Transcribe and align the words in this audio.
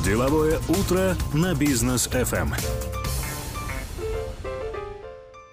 Деловое 0.00 0.58
утро 0.68 1.14
на 1.32 1.54
бизнес 1.54 2.08
FM. 2.08 2.48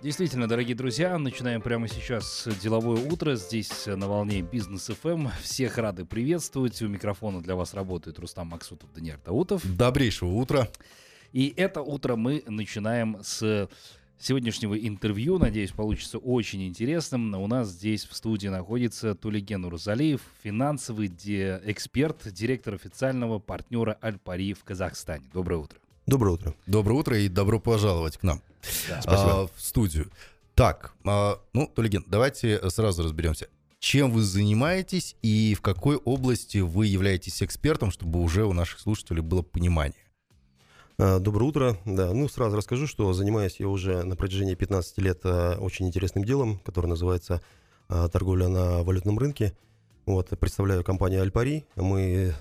Действительно, 0.01 0.47
дорогие 0.47 0.75
друзья, 0.75 1.17
начинаем 1.19 1.61
прямо 1.61 1.87
сейчас 1.87 2.47
деловое 2.59 2.99
утро. 3.11 3.35
Здесь 3.35 3.85
на 3.85 4.07
волне 4.07 4.41
Бизнес 4.41 4.89
FM. 4.89 5.29
Всех 5.43 5.77
рады 5.77 6.05
приветствовать. 6.05 6.81
У 6.81 6.87
микрофона 6.87 7.41
для 7.41 7.53
вас 7.55 7.75
работает 7.75 8.17
Рустам 8.17 8.47
Максутов, 8.47 8.91
Даниил 8.93 9.17
Даутов. 9.23 9.61
Добрейшего 9.77 10.31
утра. 10.31 10.67
И 11.31 11.53
это 11.55 11.81
утро 11.81 12.15
мы 12.15 12.41
начинаем 12.47 13.17
с 13.21 13.69
сегодняшнего 14.19 14.77
интервью. 14.77 15.37
Надеюсь, 15.39 15.71
получится 15.71 16.17
очень 16.17 16.67
интересным. 16.67 17.33
У 17.35 17.47
нас 17.47 17.69
здесь 17.69 18.05
в 18.05 18.15
студии 18.15 18.47
находится 18.47 19.15
Тулиген 19.15 19.65
Урзалиев, 19.65 20.21
финансовый 20.43 21.07
ди- 21.07 21.57
эксперт, 21.65 22.31
директор 22.31 22.73
официального 22.75 23.39
партнера 23.39 23.97
Альпари 24.01 24.53
в 24.53 24.63
Казахстане. 24.63 25.25
Доброе 25.33 25.57
утро. 25.57 25.79
Доброе 26.05 26.31
утро. 26.33 26.55
Доброе 26.67 26.93
утро 26.95 27.17
и 27.19 27.27
добро 27.29 27.59
пожаловать 27.59 28.17
к 28.17 28.23
нам 28.23 28.41
Да. 28.89 29.01
а, 29.05 29.47
в 29.47 29.61
студию. 29.61 30.11
Так, 30.55 30.93
а, 31.05 31.39
ну, 31.53 31.67
Тулеген, 31.73 32.03
давайте 32.07 32.59
сразу 32.69 33.03
разберемся. 33.03 33.47
Чем 33.79 34.11
вы 34.11 34.23
занимаетесь 34.23 35.15
и 35.21 35.53
в 35.53 35.61
какой 35.61 35.95
области 35.95 36.57
вы 36.57 36.87
являетесь 36.87 37.41
экспертом, 37.41 37.91
чтобы 37.91 38.19
уже 38.21 38.43
у 38.45 38.51
наших 38.51 38.79
слушателей 38.81 39.21
было 39.21 39.41
понимание? 39.41 39.95
А, 41.01 41.19
Доброе 41.19 41.45
утро. 41.45 41.77
Да, 41.85 42.13
ну 42.13 42.27
сразу 42.27 42.57
расскажу, 42.57 42.85
что 42.85 43.13
занимаюсь 43.13 43.55
я 43.59 43.69
уже 43.69 44.03
на 44.03 44.17
протяжении 44.17 44.53
15 44.53 44.97
лет 44.97 45.21
а, 45.23 45.57
очень 45.57 45.87
интересным 45.87 46.25
делом, 46.25 46.59
которое 46.65 46.89
называется 46.89 47.41
а, 47.87 48.09
торговля 48.09 48.49
на 48.49 48.83
валютном 48.83 49.17
рынке. 49.17 49.53
Вот, 50.05 50.27
представляю 50.37 50.83
компанию 50.83 51.21
Альпари. 51.21 51.65
Мы 51.75 52.33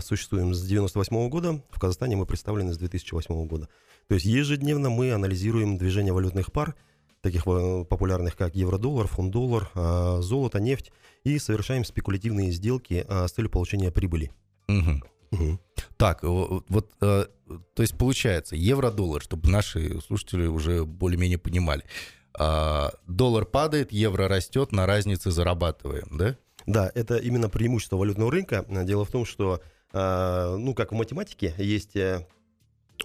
существуем 0.00 0.54
с 0.54 0.64
98 0.64 1.28
года. 1.28 1.60
В 1.70 1.80
Казахстане 1.80 2.14
мы 2.14 2.26
представлены 2.26 2.72
с 2.72 2.78
2008 2.78 3.46
года. 3.48 3.68
То 4.06 4.14
есть 4.14 4.24
ежедневно 4.24 4.88
мы 4.88 5.12
анализируем 5.12 5.76
движение 5.76 6.12
валютных 6.12 6.52
пар, 6.52 6.76
таких 7.20 7.44
популярных 7.44 8.36
как 8.36 8.54
евро-доллар, 8.54 9.08
фунт-доллар, 9.08 9.68
золото, 10.22 10.60
нефть, 10.60 10.92
и 11.24 11.38
совершаем 11.40 11.84
спекулятивные 11.84 12.52
сделки 12.52 13.04
с 13.08 13.32
целью 13.32 13.50
получения 13.50 13.90
прибыли. 13.90 14.30
Мгм. 14.68 15.02
Мгм. 15.30 15.60
Так, 15.96 16.22
вот, 16.22 16.90
э, 17.00 17.26
то 17.74 17.82
есть 17.82 17.96
получается, 17.96 18.56
евро-доллар, 18.56 19.22
чтобы 19.22 19.50
наши 19.50 20.00
слушатели 20.00 20.46
уже 20.46 20.84
более-менее 20.84 21.38
понимали. 21.38 21.84
А, 22.38 22.92
доллар 23.06 23.44
падает, 23.44 23.92
евро 23.92 24.28
растет, 24.28 24.72
на 24.72 24.86
разнице 24.86 25.30
зарабатываем, 25.30 26.16
да? 26.16 26.36
Да, 26.66 26.90
это 26.94 27.16
именно 27.16 27.48
преимущество 27.48 27.96
валютного 27.96 28.30
рынка. 28.30 28.64
Дело 28.68 29.04
в 29.04 29.10
том, 29.10 29.24
что, 29.24 29.60
э, 29.92 30.56
ну, 30.58 30.74
как 30.74 30.92
в 30.92 30.94
математике, 30.94 31.54
есть 31.58 31.96
э, 31.96 32.26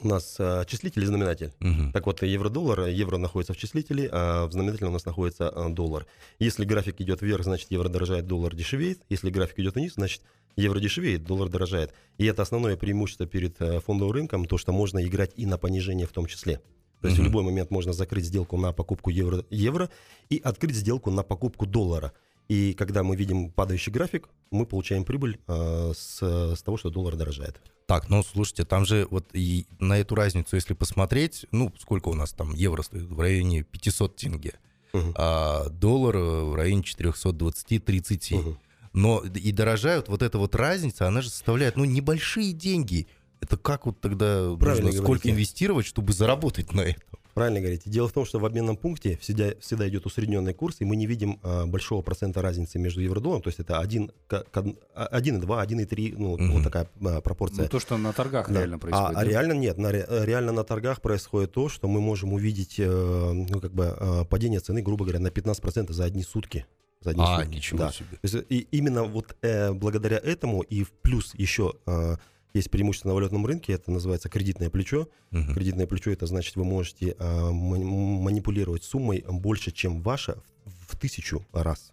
у 0.02 0.08
нас 0.08 0.36
э, 0.40 0.64
числитель 0.68 1.04
и 1.04 1.06
знаменатель. 1.06 1.54
Мгм. 1.60 1.92
Так 1.92 2.06
вот, 2.06 2.22
евро-доллар, 2.24 2.88
евро 2.88 3.18
находится 3.18 3.54
в 3.54 3.58
числителе, 3.58 4.10
а 4.12 4.48
в 4.48 4.52
знаменателе 4.52 4.88
у 4.88 4.92
нас 4.92 5.06
находится 5.06 5.52
э, 5.56 5.70
доллар. 5.70 6.06
Если 6.40 6.66
график 6.66 7.00
идет 7.02 7.22
вверх, 7.22 7.44
значит 7.44 7.72
евро 7.72 7.90
дорожает, 7.90 8.28
доллар 8.28 8.56
дешевеет. 8.56 9.02
Если 9.10 9.30
график 9.30 9.60
идет 9.60 9.76
вниз, 9.76 9.94
значит 9.96 10.22
евро 10.56 10.80
дешевеет, 10.80 11.24
доллар 11.24 11.50
дорожает. 11.50 11.94
И 12.18 12.26
это 12.26 12.42
основное 12.42 12.76
преимущество 12.78 13.26
перед 13.26 13.62
э, 13.62 13.80
фондовым 13.80 14.14
рынком, 14.14 14.46
то, 14.46 14.58
что 14.58 14.72
можно 14.72 15.04
играть 15.06 15.32
и 15.36 15.46
на 15.46 15.58
понижение 15.58 16.08
в 16.08 16.12
том 16.12 16.26
числе. 16.26 16.62
То 17.02 17.08
есть 17.08 17.18
в 17.18 17.22
Мгм. 17.22 17.28
любой 17.28 17.44
момент 17.44 17.70
можно 17.70 17.92
закрыть 17.92 18.26
сделку 18.26 18.56
на 18.58 18.72
покупку 18.72 19.10
евро, 19.10 19.44
евро 19.50 19.90
и 20.30 20.38
открыть 20.44 20.76
сделку 20.76 21.12
на 21.12 21.22
покупку 21.24 21.66
доллара. 21.66 22.14
И 22.50 22.74
когда 22.74 23.04
мы 23.04 23.16
видим 23.16 23.52
падающий 23.52 23.92
график, 23.92 24.30
мы 24.52 24.66
получаем 24.66 25.06
прибыль 25.06 25.40
э, 25.48 25.94
с, 25.96 26.22
с 26.56 26.62
того, 26.62 26.78
что 26.78 26.90
доллар 26.90 27.16
дорожает. 27.16 27.62
Так, 27.88 28.10
ну 28.10 28.24
слушайте, 28.24 28.66
там 28.66 28.86
же 28.86 29.08
вот 29.10 29.28
и 29.34 29.66
на 29.80 29.98
эту 29.98 30.16
разницу, 30.16 30.56
если 30.56 30.74
посмотреть, 30.74 31.46
ну 31.52 31.72
сколько 31.80 32.10
у 32.10 32.14
нас 32.14 32.32
там 32.32 32.54
евро 32.54 32.82
стоит 32.82 33.04
в 33.04 33.20
районе 33.20 33.64
500 33.64 34.16
тенге, 34.16 34.54
Мгм. 34.94 35.14
а 35.18 35.70
доллар 35.70 36.16
э, 36.18 36.44
в 36.44 36.56
районе 36.56 36.82
420-30. 36.84 38.36
Мгм. 38.38 38.60
Но 38.94 39.24
и 39.24 39.52
дорожают, 39.52 40.08
вот 40.08 40.22
эта 40.22 40.38
вот 40.38 40.54
разница, 40.56 41.08
она 41.08 41.22
же 41.22 41.30
составляет, 41.30 41.76
ну, 41.78 41.84
небольшие 41.86 42.54
деньги. 42.54 43.08
Это 43.42 43.58
как 43.58 43.86
вот 43.88 44.00
тогда 44.00 44.56
Правильно 44.56 44.86
нужно 44.88 44.92
сколько 45.02 45.24
говорите. 45.24 45.32
инвестировать, 45.32 45.86
чтобы 45.88 46.14
заработать 46.14 46.72
на 46.74 46.82
этом? 46.82 47.04
Правильно 47.34 47.60
говорите. 47.62 47.90
Дело 47.90 48.08
в 48.08 48.14
том, 48.14 48.26
что 48.26 48.38
в 48.40 48.46
обменном 48.46 48.78
пункте 48.78 49.18
всегда, 49.18 49.54
всегда 49.60 49.88
идет 49.90 50.06
усредненный 50.06 50.54
курс, 50.54 50.78
и 50.80 50.86
мы 50.86 50.96
не 50.96 51.08
видим 51.08 51.40
а, 51.42 51.66
большого 51.66 52.02
процента 52.04 52.42
разницы 52.42 52.78
между 52.78 53.02
евро-долларом. 53.02 53.42
То 53.42 53.48
есть 53.50 53.60
это 53.60 53.80
1, 53.80 54.12
1,2, 54.30 55.66
1,3, 55.66 56.16
ну, 56.18 56.38
Мгм. 56.38 56.52
вот 56.52 56.64
такая 56.64 56.88
а, 57.04 57.22
пропорция. 57.22 57.64
Ну, 57.64 57.70
то, 57.70 57.80
что 57.80 57.98
на 57.98 58.14
торгах 58.14 58.50
Да. 58.50 58.60
реально 58.60 58.76
А- 58.76 58.80
происходит. 58.80 59.10
А, 59.10 59.14
да? 59.14 59.24
реально 59.24 59.54
нет. 59.54 59.78
На, 59.78 59.92
ре- 59.92 60.06
реально 60.10 60.52
на 60.52 60.64
торгах 60.64 61.02
происходит 61.02 61.52
то, 61.54 61.70
что 61.70 61.88
мы 61.88 62.02
можем 62.02 62.34
увидеть 62.34 62.76
э, 62.80 63.32
ну, 63.34 63.60
как 63.60 63.74
бы, 63.74 63.96
э, 64.00 64.26
падение 64.30 64.60
цены, 64.60 64.82
грубо 64.82 65.06
говоря, 65.06 65.20
на 65.20 65.30
15% 65.30 65.92
за 65.92 66.04
одни 66.06 66.24
сутки. 66.24 66.66
За 67.02 67.10
одни 67.12 67.24
А, 67.26 67.40
сутки. 67.40 67.56
ничего 67.56 67.78
Да. 67.80 67.92
себе. 67.92 68.08
То 68.22 68.28
есть, 68.38 68.46
и 68.50 68.68
именно 68.72 69.04
вот 69.04 69.36
э, 69.42 69.74
благодаря 69.74 70.18
этому 70.18 70.62
и 70.62 70.84
в 70.84 70.92
плюс 70.92 71.34
еще 71.36 71.74
э, 71.86 72.16
есть 72.54 72.70
преимущество 72.70 73.10
на 73.10 73.16
валютном 73.16 73.46
рынке, 73.46 73.74
это 73.74 73.92
называется 73.92 74.30
кредитное 74.30 74.70
плечо. 74.70 75.08
Мгм. 75.32 75.54
Кредитное 75.54 75.88
плечо 75.88 76.12
это 76.12 76.28
значит, 76.28 76.56
вы 76.56 76.64
можете 76.64 77.16
мани- 77.20 77.84
манипулировать 77.86 78.84
суммой 78.84 79.24
больше, 79.28 79.72
чем 79.72 80.02
ваша 80.02 80.36
в, 80.66 80.94
в 80.96 81.00
тысячу 81.00 81.46
раз. 81.52 81.92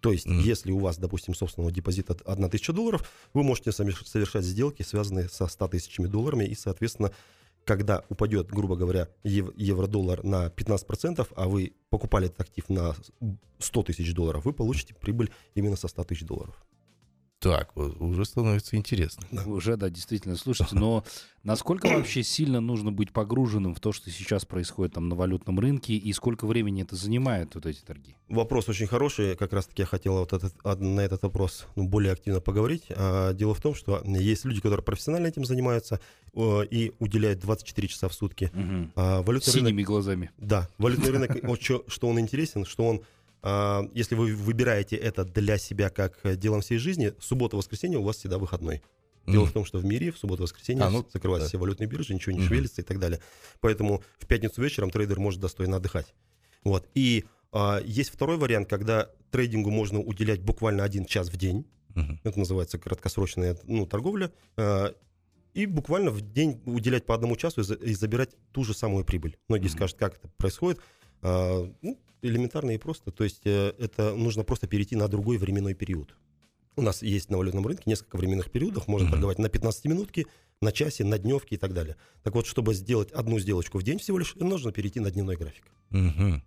То 0.00 0.12
есть, 0.12 0.26
Мгм. 0.26 0.40
если 0.40 0.70
у 0.70 0.78
вас, 0.78 0.98
допустим, 0.98 1.34
собственного 1.34 1.72
депозита 1.72 2.14
1000 2.24 2.48
тысяча 2.50 2.72
долларов, 2.72 3.10
вы 3.34 3.42
можете 3.42 3.70
соверш- 3.70 4.04
совершать 4.04 4.44
сделки, 4.44 4.82
связанные 4.82 5.28
со 5.28 5.48
100 5.48 5.68
тысячами 5.68 6.06
долларами, 6.06 6.44
и, 6.44 6.54
соответственно, 6.54 7.10
когда 7.64 8.04
упадет, 8.08 8.46
грубо 8.48 8.76
говоря, 8.76 9.08
ев- 9.24 9.50
евро-доллар 9.56 10.22
на 10.22 10.50
15%, 10.50 11.32
а 11.34 11.48
вы 11.48 11.72
покупали 11.90 12.26
этот 12.26 12.42
актив 12.42 12.68
на 12.68 12.94
100 13.58 13.82
тысяч 13.82 14.14
долларов, 14.14 14.44
вы 14.44 14.52
получите 14.52 14.94
прибыль 14.94 15.30
именно 15.56 15.74
со 15.74 15.88
100 15.88 16.04
тысяч 16.04 16.22
долларов. 16.24 16.64
Так, 17.38 17.76
уже 17.76 18.24
становится 18.24 18.76
интересно. 18.76 19.26
Уже, 19.44 19.76
да, 19.76 19.90
действительно. 19.90 20.36
Слушайте, 20.36 20.74
но 20.78 21.04
насколько 21.42 21.86
вообще 21.86 22.22
сильно 22.22 22.60
нужно 22.60 22.92
быть 22.92 23.12
погруженным 23.12 23.74
в 23.74 23.80
то, 23.80 23.92
что 23.92 24.10
сейчас 24.10 24.46
происходит 24.46 24.94
там 24.94 25.08
на 25.08 25.14
валютном 25.14 25.60
рынке, 25.60 25.94
и 25.94 26.12
сколько 26.12 26.46
времени 26.46 26.82
это 26.82 26.96
занимает, 26.96 27.54
вот 27.54 27.66
эти 27.66 27.80
торги? 27.80 28.16
Вопрос 28.28 28.68
очень 28.68 28.86
хороший. 28.86 29.36
Как 29.36 29.52
раз-таки 29.52 29.82
я 29.82 29.86
хотел 29.86 30.14
вот 30.14 30.32
этот, 30.32 30.54
на 30.80 31.00
этот 31.00 31.22
вопрос 31.22 31.66
ну, 31.76 31.86
более 31.86 32.12
активно 32.12 32.40
поговорить. 32.40 32.84
А, 32.90 33.34
Дело 33.34 33.54
в 33.54 33.60
том, 33.60 33.74
что 33.74 34.02
есть 34.04 34.44
люди, 34.44 34.60
которые 34.60 34.82
профессионально 34.82 35.26
этим 35.26 35.44
занимаются 35.44 36.00
и 36.34 36.92
уделяют 36.98 37.40
24 37.40 37.88
часа 37.88 38.08
в 38.08 38.14
сутки. 38.14 38.50
Мгм. 38.52 38.92
А 38.94 39.22
Валютный 39.22 39.52
рынок 39.52 39.68
Синими 39.68 39.82
глазами. 39.82 40.30
Да, 40.38 40.68
валютный 40.78 41.10
рынок, 41.12 41.60
что 41.88 42.08
он 42.08 42.18
интересен, 42.18 42.64
что 42.64 42.84
он, 42.84 43.02
если 43.94 44.14
вы 44.16 44.34
выбираете 44.34 44.96
это 44.96 45.24
для 45.24 45.58
себя 45.58 45.88
как 45.90 46.18
э, 46.24 46.36
делом 46.36 46.60
всей 46.62 46.78
жизни, 46.78 47.12
суббота-воскресенье 47.20 47.98
у 47.98 48.02
вас 48.02 48.16
всегда 48.16 48.38
выходной. 48.38 48.82
Дело 49.26 49.42
Мгм. 49.42 49.50
в 49.50 49.52
том, 49.52 49.64
что 49.64 49.78
в 49.78 49.84
мире 49.84 50.10
в 50.12 50.18
субботу-воскресенье 50.18 50.84
А, 50.84 50.90
ну, 50.90 51.06
закрываются 51.12 51.46
да. 51.46 51.48
все 51.50 51.58
валютные 51.58 51.88
биржи, 51.88 52.14
ничего 52.14 52.32
не 52.32 52.38
Мгм. 52.40 52.48
шевелится 52.48 52.80
и 52.80 52.84
так 52.84 52.98
далее. 52.98 53.20
Поэтому 53.60 54.02
в 54.18 54.26
пятницу 54.26 54.62
вечером 54.62 54.90
трейдер 54.90 55.18
может 55.20 55.40
достойно 55.40 55.76
отдыхать. 55.76 56.14
Вот. 56.64 56.88
И 56.94 57.24
а, 57.52 57.80
есть 57.84 58.10
второй 58.10 58.36
вариант, 58.36 58.68
когда 58.68 59.10
трейдингу 59.30 59.70
можно 59.70 60.00
уделять 60.00 60.42
буквально 60.42 60.84
один 60.84 61.04
час 61.06 61.28
в 61.28 61.36
день. 61.36 61.66
Мгм. 61.94 62.20
Это 62.24 62.38
называется 62.38 62.78
краткосрочная 62.78 63.56
ну, 63.64 63.86
торговля. 63.86 64.32
А, 64.56 64.94
И 65.54 65.64
буквально 65.64 66.10
в 66.10 66.20
день 66.20 66.60
уделять 66.66 67.06
по 67.06 67.14
одному 67.14 67.34
часу 67.36 67.62
и 67.62 67.64
за- 67.64 67.74
и 67.76 67.94
забирать 67.94 68.36
ту 68.52 68.62
же 68.62 68.74
самую 68.74 69.04
прибыль. 69.06 69.38
Многие 69.48 69.68
Мгм. 69.68 69.72
скажут, 69.76 69.96
как 69.96 70.16
это 70.16 70.28
происходит. 70.36 70.80
А, 71.22 71.66
ну, 71.80 71.98
элементарно 72.22 72.70
и 72.72 72.78
просто. 72.78 73.10
То 73.10 73.24
есть 73.24 73.42
э, 73.44 73.72
это 73.78 74.14
нужно 74.14 74.44
просто 74.44 74.66
перейти 74.66 74.96
на 74.96 75.08
другой 75.08 75.38
временной 75.38 75.74
период. 75.74 76.16
У 76.76 76.82
нас 76.82 77.02
есть 77.02 77.30
на 77.30 77.38
валютном 77.38 77.66
рынке 77.66 77.84
несколько 77.86 78.16
временных 78.16 78.50
периодов. 78.50 78.86
Можно 78.88 79.06
Мгм. 79.06 79.12
торговать 79.14 79.38
на 79.38 79.46
15-минутки, 79.46 80.26
на 80.60 80.72
часе, 80.72 81.04
на 81.04 81.18
дневке 81.18 81.54
и 81.54 81.58
так 81.58 81.72
далее. 81.72 81.96
Так 82.22 82.34
вот, 82.34 82.46
чтобы 82.46 82.74
сделать 82.74 83.12
одну 83.12 83.38
сделочку 83.38 83.78
в 83.78 83.82
день 83.82 83.98
всего 83.98 84.18
лишь, 84.18 84.34
нужно 84.36 84.72
перейти 84.72 85.00
на 85.00 85.10
дневной 85.10 85.36
график. 85.36 85.64
Мгм. 85.90 86.42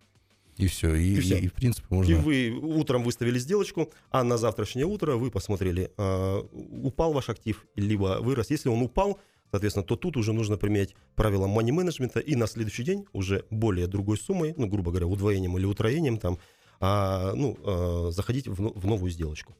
И 0.57 0.67
все, 0.67 0.93
и, 0.93 1.15
И 1.15 1.19
всё. 1.21 1.37
и, 1.37 1.47
в 1.47 1.53
принципе 1.53 1.87
И 1.89 1.93
можно... 1.93 2.17
вы 2.17 2.49
утром 2.51 3.03
выставили 3.03 3.39
сделочку, 3.39 3.91
а 4.11 4.23
на 4.25 4.37
завтрашнее 4.37 4.85
утро 4.85 5.15
вы 5.15 5.31
посмотрели, 5.31 5.89
а, 5.97 6.41
упал 6.83 7.13
ваш 7.13 7.29
актив, 7.29 7.65
либо 7.75 8.19
вырос. 8.21 8.49
Если 8.51 8.67
он 8.67 8.81
упал, 8.81 9.19
соответственно, 9.51 9.85
то 9.85 9.95
тут 9.95 10.17
уже 10.17 10.33
нужно 10.33 10.57
применять 10.57 10.95
правила 11.15 11.47
money 11.47 11.71
менеджмента 11.71 12.19
и 12.19 12.35
на 12.35 12.47
следующий 12.47 12.83
день 12.83 13.05
уже 13.13 13.45
более 13.49 13.87
другой 13.87 14.17
суммой, 14.17 14.53
ну, 14.57 14.67
грубо 14.67 14.91
говоря, 14.91 15.07
удвоением 15.07 15.57
или 15.57 15.65
утроением 15.65 16.17
там, 16.17 16.37
а, 16.79 17.33
ну, 17.35 17.57
а, 17.63 18.09
заходить 18.11 18.47
в, 18.47 18.79
в 18.79 18.85
новую 18.85 19.11
сделочку. 19.11 19.55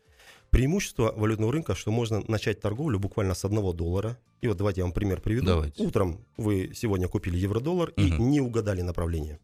Преимущество 0.49 1.13
валютного 1.15 1.51
рынка, 1.53 1.75
что 1.75 1.91
можно 1.91 2.23
начать 2.27 2.59
торговлю 2.59 2.97
буквально 2.99 3.35
с 3.35 3.45
одного 3.45 3.71
доллара. 3.71 4.17
И 4.41 4.47
вот 4.47 4.57
давайте 4.57 4.81
я 4.81 4.85
вам 4.85 4.93
пример 4.93 5.21
приведу. 5.21 5.45
Давайте. 5.45 5.83
Утром 5.85 6.25
вы 6.37 6.71
сегодня 6.73 7.07
купили 7.07 7.37
евро-доллар 7.37 7.89
и 7.97 8.11
Мгм. 8.13 8.29
не 8.31 8.41
угадали 8.41 8.81
направление. 8.81 9.39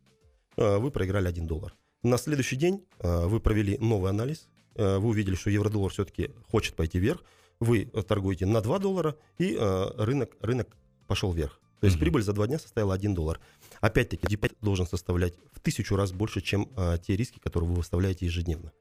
А, 0.57 0.79
Вы 0.79 0.89
проиграли 0.89 1.27
1 1.27 1.45
доллар. 1.45 1.75
На 2.01 2.17
следующий 2.17 2.55
день 2.55 2.83
а, 2.99 3.27
вы 3.27 3.39
провели 3.39 3.77
новый 3.77 4.09
анализ. 4.09 4.47
а, 4.75 4.97
Вы 4.99 5.09
увидели, 5.09 5.35
что 5.35 5.49
евро-доллар 5.51 5.91
все-таки 5.91 6.31
хочет 6.49 6.75
пойти 6.75 6.97
вверх. 6.97 7.23
Вы 7.59 7.85
торгуете 7.85 8.45
на 8.45 8.61
2 8.61 8.79
доллара, 8.79 9.15
и 9.37 9.55
э, 9.59 9.87
рынок, 9.97 10.31
рынок 10.41 10.75
пошел 11.07 11.31
вверх. 11.31 11.59
То 11.79 11.87
есть 11.87 11.97
Мгм. 11.97 12.01
прибыль 12.01 12.23
за 12.23 12.33
два 12.33 12.47
дня 12.47 12.57
составила 12.57 12.93
1 12.93 13.13
доллар. 13.13 13.39
Опять-таки, 13.81 14.27
депозит 14.27 14.57
должен 14.61 14.87
составлять 14.87 15.35
в 15.51 15.59
тысячу 15.59 15.95
раз 15.95 16.11
больше, 16.11 16.41
чем 16.41 16.69
э, 16.75 16.97
те 17.05 17.15
риски, 17.15 17.39
которые 17.39 17.69
вы 17.69 17.75
выставляете 17.75 18.25
ежедневно. 18.25 18.71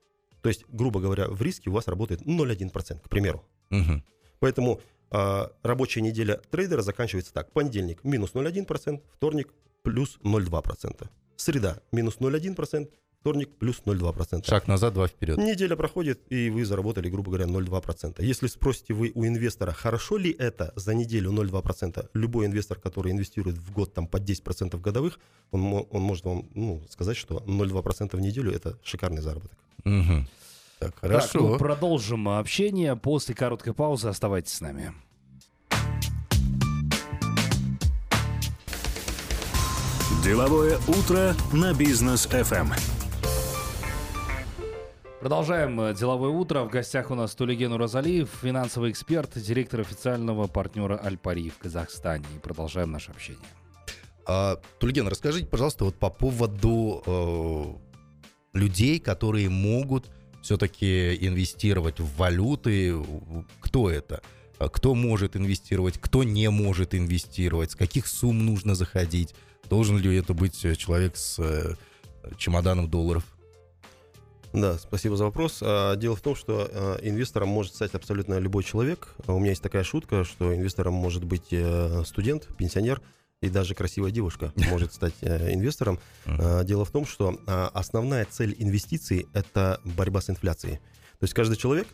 То 0.42 0.48
есть, 0.48 0.64
грубо 0.68 1.00
говоря, 1.00 1.28
в 1.28 1.40
риске 1.42 1.70
у 1.70 1.72
вас 1.72 1.88
работает 1.88 2.22
0,1%, 2.22 3.00
к 3.00 3.08
примеру. 3.08 3.44
Мгм. 3.70 4.04
Поэтому 4.40 4.80
а, 5.10 5.52
рабочая 5.62 6.02
неделя 6.02 6.40
трейдера 6.50 6.82
заканчивается 6.82 7.32
так. 7.32 7.52
Понедельник 7.52 8.02
минус 8.04 8.32
0,1%, 8.34 9.00
вторник 9.14 9.54
плюс 9.82 10.18
0,2%. 10.22 11.08
Среда 11.36 11.80
минус 11.92 12.16
0,1%, 12.18 12.90
вторник 13.24 13.48
плюс 13.58 13.80
0,2%. 13.86 14.46
Шаг 14.46 14.68
назад, 14.68 14.92
два 14.92 15.06
вперед. 15.08 15.38
Неделя 15.38 15.76
проходит, 15.76 16.20
и 16.28 16.50
вы 16.50 16.66
заработали, 16.66 17.08
грубо 17.08 17.30
говоря, 17.30 17.46
0,2%. 17.46 18.22
Если 18.22 18.48
спросите 18.48 18.92
вы 18.92 19.12
у 19.14 19.24
инвестора, 19.24 19.72
хорошо 19.72 20.18
ли 20.18 20.30
это 20.30 20.74
за 20.76 20.94
неделю 20.94 21.32
0,2%, 21.32 22.10
любой 22.12 22.44
инвестор, 22.44 22.78
который 22.78 23.12
инвестирует 23.12 23.56
в 23.56 23.72
год 23.72 23.94
там, 23.94 24.06
по 24.06 24.18
10% 24.18 24.78
годовых, 24.78 25.18
он, 25.52 25.86
он 25.90 26.02
может 26.02 26.26
вам 26.26 26.50
ну, 26.54 26.82
сказать, 26.90 27.16
что 27.16 27.38
0,2% 27.46 28.14
в 28.14 28.20
неделю– 28.20 28.52
это 28.54 28.76
шикарный 28.82 29.22
заработок. 29.22 29.56
Мгм. 29.84 30.28
Так, 30.78 30.92
Так, 30.92 31.02
ну, 31.02 31.08
хорошо. 31.08 31.58
продолжим 31.58 32.28
общение 32.28 32.94
после 32.94 33.34
короткой 33.34 33.72
паузы. 33.72 34.08
Оставайтесь 34.08 34.52
с 34.52 34.60
нами. 34.60 34.92
Деловое 40.22 40.78
утро 40.88 41.34
на 41.54 41.72
бизнес 41.72 42.26
ФМ. 42.26 42.93
Продолжаем 45.24 45.80
э, 45.80 45.94
деловое 45.94 46.28
утро. 46.28 46.64
В 46.64 46.68
гостях 46.68 47.10
у 47.10 47.14
нас 47.14 47.34
Тулиген 47.34 47.72
Уразалиев, 47.72 48.28
финансовый 48.42 48.90
эксперт, 48.90 49.38
директор 49.38 49.80
официального 49.80 50.48
партнера 50.48 50.98
Альпари 50.98 51.48
в 51.48 51.56
Казахстане. 51.56 52.26
И 52.36 52.38
продолжаем 52.40 52.92
наше 52.92 53.10
общение. 53.10 53.42
А, 54.26 54.60
Тульген, 54.80 55.08
расскажите, 55.08 55.46
пожалуйста, 55.46 55.86
вот 55.86 55.94
по 55.94 56.10
поводу 56.10 57.02
э, 57.06 58.58
людей, 58.58 59.00
которые 59.00 59.48
могут 59.48 60.10
все-таки 60.42 61.16
инвестировать 61.26 62.00
в 62.00 62.16
валюты. 62.18 62.94
Кто 63.60 63.88
это? 63.88 64.20
А 64.58 64.68
Кто 64.68 64.94
может 64.94 65.38
инвестировать, 65.38 65.96
кто 65.98 66.22
не 66.22 66.50
может 66.50 66.94
инвестировать, 66.94 67.70
с 67.70 67.76
каких 67.76 68.08
сумм 68.08 68.44
нужно 68.44 68.74
заходить? 68.74 69.34
Должен 69.70 69.96
ли 69.96 70.14
это 70.14 70.34
быть 70.34 70.62
э, 70.66 70.74
человек 70.74 71.16
с 71.16 71.38
э, 71.38 71.76
чемоданом 72.36 72.90
долларов? 72.90 73.24
Да, 74.54 74.78
спасибо 74.78 75.16
за 75.16 75.24
вопрос. 75.24 75.58
А, 75.62 75.96
Дело 75.96 76.14
в 76.14 76.20
том, 76.20 76.36
что 76.36 76.68
а, 76.70 76.98
инвестором 77.02 77.48
может 77.48 77.74
стать 77.74 77.92
абсолютно 77.94 78.38
любой 78.38 78.62
человек. 78.62 79.08
А 79.26 79.34
У 79.34 79.40
меня 79.40 79.50
есть 79.50 79.62
такая 79.62 79.82
шутка, 79.82 80.22
что 80.22 80.54
инвестором 80.54 80.94
может 80.94 81.24
быть 81.24 81.48
э, 81.50 82.04
студент, 82.06 82.48
пенсионер 82.56 83.02
и 83.42 83.48
даже 83.48 83.74
красивая 83.74 84.12
девушка 84.12 84.52
может 84.70 84.94
стать 84.94 85.14
э, 85.22 85.52
инвестором. 85.52 85.98
Дело 86.64 86.84
в 86.84 86.90
том, 86.92 87.04
что 87.04 87.40
основная 87.46 88.26
цель 88.30 88.54
инвестиций– 88.56 89.26
это 89.34 89.80
борьба 89.84 90.20
с 90.20 90.30
инфляцией. 90.30 90.76
То 91.18 91.24
есть 91.24 91.34
каждый 91.34 91.56
человек 91.56 91.88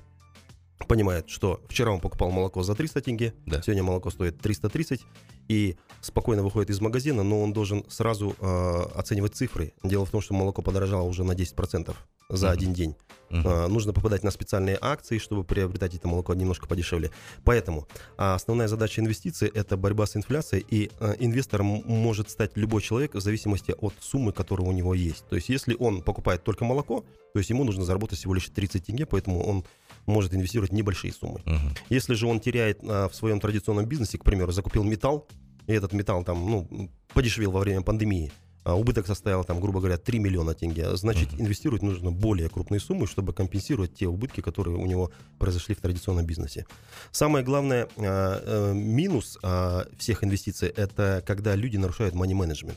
понимает, 0.86 1.28
что 1.28 1.60
вчера 1.68 1.92
он 1.92 2.00
покупал 2.00 2.30
молоко 2.30 2.62
за 2.62 2.74
300 2.74 3.00
тенге, 3.02 3.34
Да. 3.46 3.62
сегодня 3.62 3.82
молоко 3.82 4.10
стоит 4.10 4.38
330, 4.40 5.00
и 5.48 5.76
спокойно 6.00 6.42
выходит 6.42 6.70
из 6.70 6.80
магазина, 6.80 7.22
но 7.22 7.42
он 7.42 7.52
должен 7.52 7.84
сразу 7.88 8.34
э, 8.40 8.82
оценивать 8.94 9.34
цифры. 9.34 9.72
Дело 9.82 10.04
в 10.06 10.10
том, 10.10 10.20
что 10.20 10.34
молоко 10.34 10.62
подорожало 10.62 11.02
уже 11.02 11.24
на 11.24 11.32
10% 11.34 11.96
за 12.28 12.46
Мгм. 12.46 12.52
один 12.52 12.72
день. 12.72 12.94
Мгм. 13.30 13.42
А, 13.46 13.68
нужно 13.68 13.92
попадать 13.92 14.22
на 14.24 14.30
специальные 14.30 14.78
акции, 14.80 15.18
чтобы 15.18 15.42
приобретать 15.44 15.94
это 15.94 16.06
молоко 16.08 16.34
немножко 16.34 16.66
подешевле. 16.68 17.10
Поэтому 17.44 17.86
а, 18.16 18.34
основная 18.36 18.68
задача 18.68 19.00
инвестиций– 19.00 19.48
это 19.54 19.76
борьба 19.76 20.06
с 20.06 20.16
инфляцией, 20.16 20.64
и 20.68 20.90
а, 21.00 21.12
инвестором 21.18 21.66
может 21.86 22.30
стать 22.30 22.56
любой 22.56 22.82
человек 22.82 23.14
в 23.14 23.20
зависимости 23.20 23.74
от 23.80 23.94
суммы, 24.00 24.32
которая 24.32 24.68
у 24.68 24.72
него 24.72 24.94
есть. 24.94 25.24
То 25.28 25.36
есть 25.36 25.48
если 25.48 25.76
он 25.78 26.02
покупает 26.02 26.44
только 26.44 26.64
молоко, 26.64 27.04
то 27.32 27.38
есть 27.38 27.50
ему 27.50 27.64
нужно 27.64 27.84
заработать 27.84 28.18
всего 28.18 28.34
лишь 28.34 28.48
30 28.48 28.86
тенге, 28.86 29.06
поэтому 29.06 29.44
он 29.44 29.64
может 30.06 30.34
инвестировать 30.34 30.72
небольшие 30.72 31.12
суммы. 31.12 31.40
Мгм. 31.44 31.74
Если 31.88 32.14
же 32.14 32.26
он 32.26 32.40
теряет 32.40 32.80
а, 32.82 33.08
в 33.08 33.14
своем 33.14 33.40
традиционном 33.40 33.86
бизнесе, 33.86 34.18
к 34.18 34.24
примеру, 34.24 34.52
закупил 34.52 34.84
металл, 34.84 35.26
и 35.66 35.72
этот 35.72 35.92
металл 35.92 36.24
там, 36.24 36.50
ну, 36.50 36.90
подешевел 37.14 37.52
во 37.52 37.60
время 37.60 37.82
пандемии, 37.82 38.32
а 38.62 38.74
убыток 38.74 39.06
составил 39.06 39.44
там, 39.44 39.60
грубо 39.60 39.80
говоря, 39.80 39.96
3 39.96 40.18
миллиона 40.18 40.54
тенге, 40.54 40.96
значит, 40.96 41.28
инвестировать 41.38 41.82
нужно 41.82 42.10
более 42.10 42.48
крупные 42.48 42.80
суммы, 42.80 43.06
чтобы 43.06 43.32
компенсировать 43.32 43.94
те 43.94 44.06
убытки, 44.06 44.42
которые 44.42 44.76
у 44.76 44.86
него 44.86 45.10
произошли 45.38 45.74
в 45.74 45.80
традиционном 45.80 46.26
бизнесе. 46.26 46.66
Самое 47.10 47.44
главное, 47.44 47.88
а, 47.96 48.42
э, 48.44 48.74
минус 48.74 49.38
а, 49.42 49.86
всех 49.96 50.24
инвестиций, 50.24 50.68
это 50.68 51.22
когда 51.26 51.54
люди 51.56 51.78
нарушают 51.78 52.14
money 52.14 52.32
management. 52.32 52.76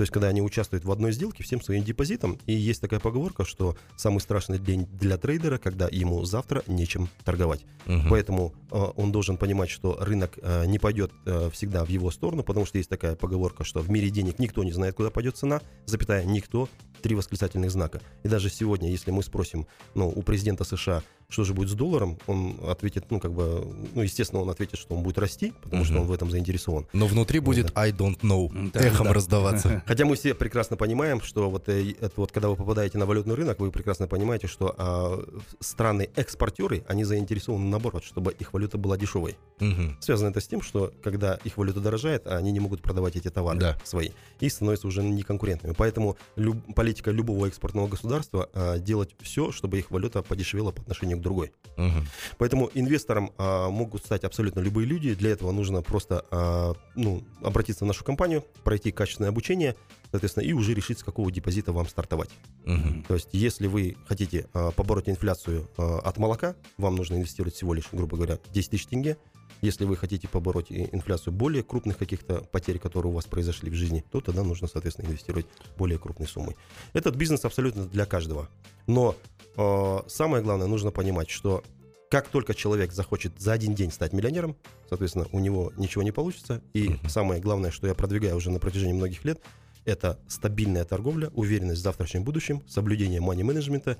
То 0.00 0.02
есть, 0.02 0.14
когда 0.14 0.28
они 0.28 0.40
участвуют 0.40 0.86
в 0.86 0.90
одной 0.90 1.12
сделке 1.12 1.42
всем 1.42 1.60
своим 1.60 1.84
депозитом, 1.84 2.38
и 2.46 2.54
есть 2.54 2.80
такая 2.80 3.00
поговорка, 3.00 3.44
что 3.44 3.76
самый 3.98 4.20
страшный 4.20 4.58
день 4.58 4.86
для 4.98 5.18
трейдера, 5.18 5.58
когда 5.58 5.88
ему 5.92 6.24
завтра 6.24 6.62
нечем 6.66 7.10
торговать. 7.22 7.66
Мгм. 7.84 8.08
Поэтому 8.08 8.54
э, 8.70 8.82
он 8.96 9.12
должен 9.12 9.36
понимать, 9.36 9.68
что 9.68 9.98
рынок 10.00 10.38
э, 10.40 10.64
не 10.64 10.78
пойдет 10.78 11.12
э, 11.26 11.50
всегда 11.52 11.84
в 11.84 11.90
его 11.90 12.10
сторону, 12.10 12.42
потому 12.42 12.64
что 12.64 12.78
есть 12.78 12.88
такая 12.88 13.14
поговорка, 13.14 13.62
что 13.62 13.80
в 13.80 13.90
мире 13.90 14.08
денег 14.08 14.38
никто 14.38 14.64
не 14.64 14.72
знает, 14.72 14.94
куда 14.94 15.10
пойдет 15.10 15.36
цена, 15.36 15.60
запятая 15.84 16.24
никто, 16.24 16.70
три 17.00 17.14
восклицательных 17.14 17.70
знака. 17.70 18.00
И 18.22 18.28
даже 18.28 18.50
сегодня, 18.50 18.90
если 18.90 19.10
мы 19.10 19.22
спросим 19.22 19.66
ну, 19.94 20.08
у 20.08 20.22
президента 20.22 20.64
США, 20.64 21.02
что 21.28 21.44
же 21.44 21.54
будет 21.54 21.68
с 21.70 21.74
долларом, 21.74 22.18
он 22.26 22.58
ответит, 22.66 23.04
ну, 23.10 23.20
как 23.20 23.32
бы, 23.32 23.64
ну, 23.94 24.02
естественно, 24.02 24.42
он 24.42 24.50
ответит, 24.50 24.78
что 24.80 24.96
он 24.96 25.04
будет 25.04 25.16
расти, 25.18 25.52
потому 25.62 25.84
что 25.84 25.94
Мгм. 25.94 26.02
он 26.02 26.08
в 26.08 26.12
этом 26.12 26.28
заинтересован. 26.30 26.88
Но 26.92 27.06
внутри 27.06 27.38
будет 27.38 27.70
I 27.76 27.92
don't 27.92 28.18
know 28.22 28.50
да, 28.72 28.80
эхом 28.80 29.06
да. 29.06 29.12
раздаваться. 29.12 29.82
Хотя 29.86 30.04
мы 30.06 30.16
все 30.16 30.34
прекрасно 30.34 30.76
понимаем, 30.76 31.20
что 31.20 31.48
вот, 31.48 31.68
э, 31.68 31.92
это 32.00 32.12
вот 32.16 32.32
когда 32.32 32.48
вы 32.48 32.56
попадаете 32.56 32.98
на 32.98 33.06
валютный 33.06 33.36
рынок, 33.36 33.60
вы 33.60 33.70
прекрасно 33.70 34.08
понимаете, 34.08 34.48
что 34.48 34.74
а, 34.76 35.24
страны-экспортеры, 35.60 36.84
они 36.88 37.04
заинтересованы 37.04 37.66
наоборот, 37.66 38.04
чтобы 38.04 38.32
их 38.32 38.52
валюта 38.52 38.78
была 38.78 38.96
дешевой. 38.96 39.36
Мгм. 39.60 39.98
Связано 40.00 40.30
это 40.30 40.40
с 40.40 40.48
тем, 40.48 40.62
что 40.62 40.92
когда 41.02 41.34
их 41.44 41.56
валюта 41.56 41.80
дорожает, 41.80 42.26
они 42.26 42.52
не 42.52 42.60
могут 42.60 42.82
продавать 42.82 43.16
эти 43.16 43.28
товары 43.30 43.58
Да. 43.58 43.78
свои 43.84 44.10
и 44.40 44.48
становятся 44.48 44.86
уже 44.86 45.02
неконкурентными. 45.02 45.74
Поэтому 45.76 46.16
люб- 46.36 46.74
политика 46.90 47.12
любого 47.12 47.46
экспортного 47.46 47.86
государства 47.86 48.50
а, 48.52 48.78
делать 48.78 49.14
все, 49.20 49.52
чтобы 49.52 49.78
их 49.78 49.92
валюта 49.92 50.22
подешевела 50.22 50.72
по 50.72 50.82
отношению 50.82 51.18
к 51.18 51.20
другой. 51.20 51.52
Мгм. 51.76 52.04
Поэтому 52.36 52.68
инвестором 52.74 53.30
а, 53.38 53.70
могут 53.70 54.04
стать 54.04 54.24
абсолютно 54.24 54.58
любые 54.58 54.86
люди. 54.86 55.14
Для 55.14 55.30
этого 55.30 55.52
нужно 55.52 55.82
просто 55.82 56.24
а, 56.32 56.72
ну, 56.96 57.22
обратиться 57.42 57.84
в 57.84 57.86
нашу 57.86 58.04
компанию, 58.04 58.44
пройти 58.64 58.90
качественное 58.90 59.30
обучение, 59.30 59.76
соответственно, 60.10 60.42
и 60.42 60.52
уже 60.52 60.74
решить, 60.74 60.98
с 60.98 61.04
какого 61.04 61.30
депозита 61.30 61.72
вам 61.72 61.86
стартовать. 61.86 62.30
Мгм. 62.64 63.04
То 63.06 63.14
есть, 63.14 63.28
если 63.30 63.68
вы 63.68 63.96
хотите 64.08 64.48
побороть 64.52 65.08
инфляцию 65.08 65.68
от 65.76 66.18
молока, 66.18 66.56
вам 66.76 66.96
нужно 66.96 67.14
инвестировать 67.14 67.54
всего 67.54 67.72
лишь, 67.72 67.84
грубо 67.92 68.16
говоря, 68.16 68.38
10 68.52 68.70
тысяч 68.70 68.86
тенге. 68.86 69.16
Если 69.62 69.84
вы 69.84 69.96
хотите 69.96 70.28
побороть 70.28 70.70
и- 70.70 70.88
инфляцию 70.92 71.32
более 71.32 71.62
крупных 71.62 71.98
каких-то 71.98 72.40
потерь, 72.52 72.78
которые 72.78 73.12
у 73.12 73.14
вас 73.14 73.26
произошли 73.26 73.70
в 73.70 73.74
жизни, 73.74 74.04
то 74.10 74.20
тогда 74.20 74.42
нужно, 74.42 74.68
соответственно, 74.68 75.06
инвестировать 75.06 75.46
более 75.76 75.98
крупной 75.98 76.28
суммой. 76.28 76.56
Этот 76.92 77.16
бизнес 77.16 77.44
абсолютно 77.44 77.86
для 77.86 78.06
каждого. 78.06 78.48
Но 78.86 79.14
э, 79.56 79.98
самое 80.08 80.42
главное, 80.42 80.66
нужно 80.66 80.90
понимать, 80.90 81.28
что 81.30 81.62
как 82.10 82.28
только 82.28 82.54
человек 82.54 82.92
захочет 82.92 83.38
за 83.38 83.52
один 83.52 83.74
день 83.74 83.92
стать 83.92 84.12
миллионером, 84.12 84.56
соответственно, 84.88 85.26
у 85.32 85.38
него 85.38 85.72
ничего 85.76 86.02
не 86.02 86.10
получится. 86.10 86.60
И 86.72 86.88
Мгм. 86.88 87.08
самое 87.08 87.40
главное, 87.40 87.70
что 87.70 87.86
я 87.86 87.94
продвигаю 87.94 88.36
уже 88.36 88.50
на 88.50 88.58
протяжении 88.58 88.94
многих 88.94 89.24
лет, 89.24 89.40
это 89.84 90.18
стабильная 90.28 90.84
торговля, 90.84 91.30
уверенность 91.34 91.80
в 91.80 91.84
завтрашнем 91.84 92.24
будущем, 92.24 92.62
соблюдение 92.66 93.20
мани-менеджмента. 93.20 93.96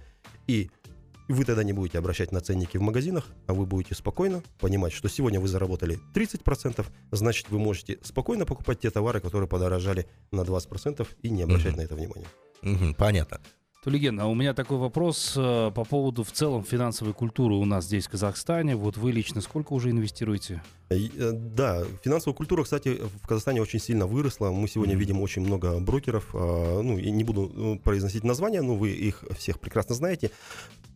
И 0.47 0.71
вы 1.33 1.45
тогда 1.45 1.63
не 1.65 1.73
будете 1.73 1.99
обращать 1.99 2.33
на 2.33 2.41
ценники 2.41 2.77
в 2.77 2.83
магазинах, 2.83 3.29
а 3.47 3.55
вы 3.55 3.67
будете 3.67 3.95
спокойно 3.95 4.43
понимать, 4.59 4.93
что 4.93 5.09
сегодня 5.09 5.41
вы 5.41 5.49
заработали 5.49 5.99
30%, 6.15 6.87
значит, 7.13 7.47
вы 7.51 7.59
можете 7.59 7.99
спокойно 8.03 8.47
покупать 8.47 8.81
те 8.81 8.91
товары, 8.91 9.21
которые 9.21 9.49
подорожали 9.49 10.07
на 10.33 10.43
20% 10.43 11.07
и 11.23 11.31
не 11.31 11.43
обращать 11.43 11.73
Мгм. 11.73 11.77
на 11.77 11.81
это 11.83 11.95
внимания. 11.95 12.27
Мгм. 12.63 12.95
Понятно. 12.95 13.41
Тулиген, 13.83 14.21
а 14.21 14.27
у 14.27 14.35
меня 14.35 14.53
такой 14.53 14.77
вопрос 14.77 15.33
э, 15.39 15.71
по 15.75 15.85
поводу 15.87 16.23
в 16.23 16.31
целом 16.33 16.63
финансовой 16.63 17.15
культуры 17.15 17.55
у 17.55 17.65
нас 17.65 17.87
здесь, 17.87 18.07
в 18.09 18.11
Казахстане. 18.11 18.77
Вот 18.77 18.99
вы 18.99 19.11
лично 19.11 19.41
сколько 19.41 19.73
уже 19.73 19.89
инвестируете? 19.91 20.63
И, 20.91 21.11
э, 21.17 21.31
Да, 21.33 21.85
финансовая 22.05 22.37
культура, 22.37 22.63
кстати, 22.65 22.99
в 23.01 23.27
Казахстане 23.27 23.63
очень 23.63 23.81
сильно 23.81 24.07
выросла. 24.07 24.51
Мы 24.51 24.69
сегодня 24.69 24.93
Мгм. 24.97 25.01
видим 25.01 25.21
очень 25.23 25.41
много 25.41 25.81
брокеров. 25.81 26.27
а, 26.35 26.83
Ну, 26.83 26.99
и 26.99 27.11
не 27.11 27.25
буду 27.25 27.51
ну, 27.55 27.79
произносить 27.79 28.23
названия, 28.23 28.61
но 28.61 28.75
вы 28.77 28.91
их 28.91 29.25
всех 29.39 29.59
прекрасно 29.59 29.95
знаете. 29.95 30.31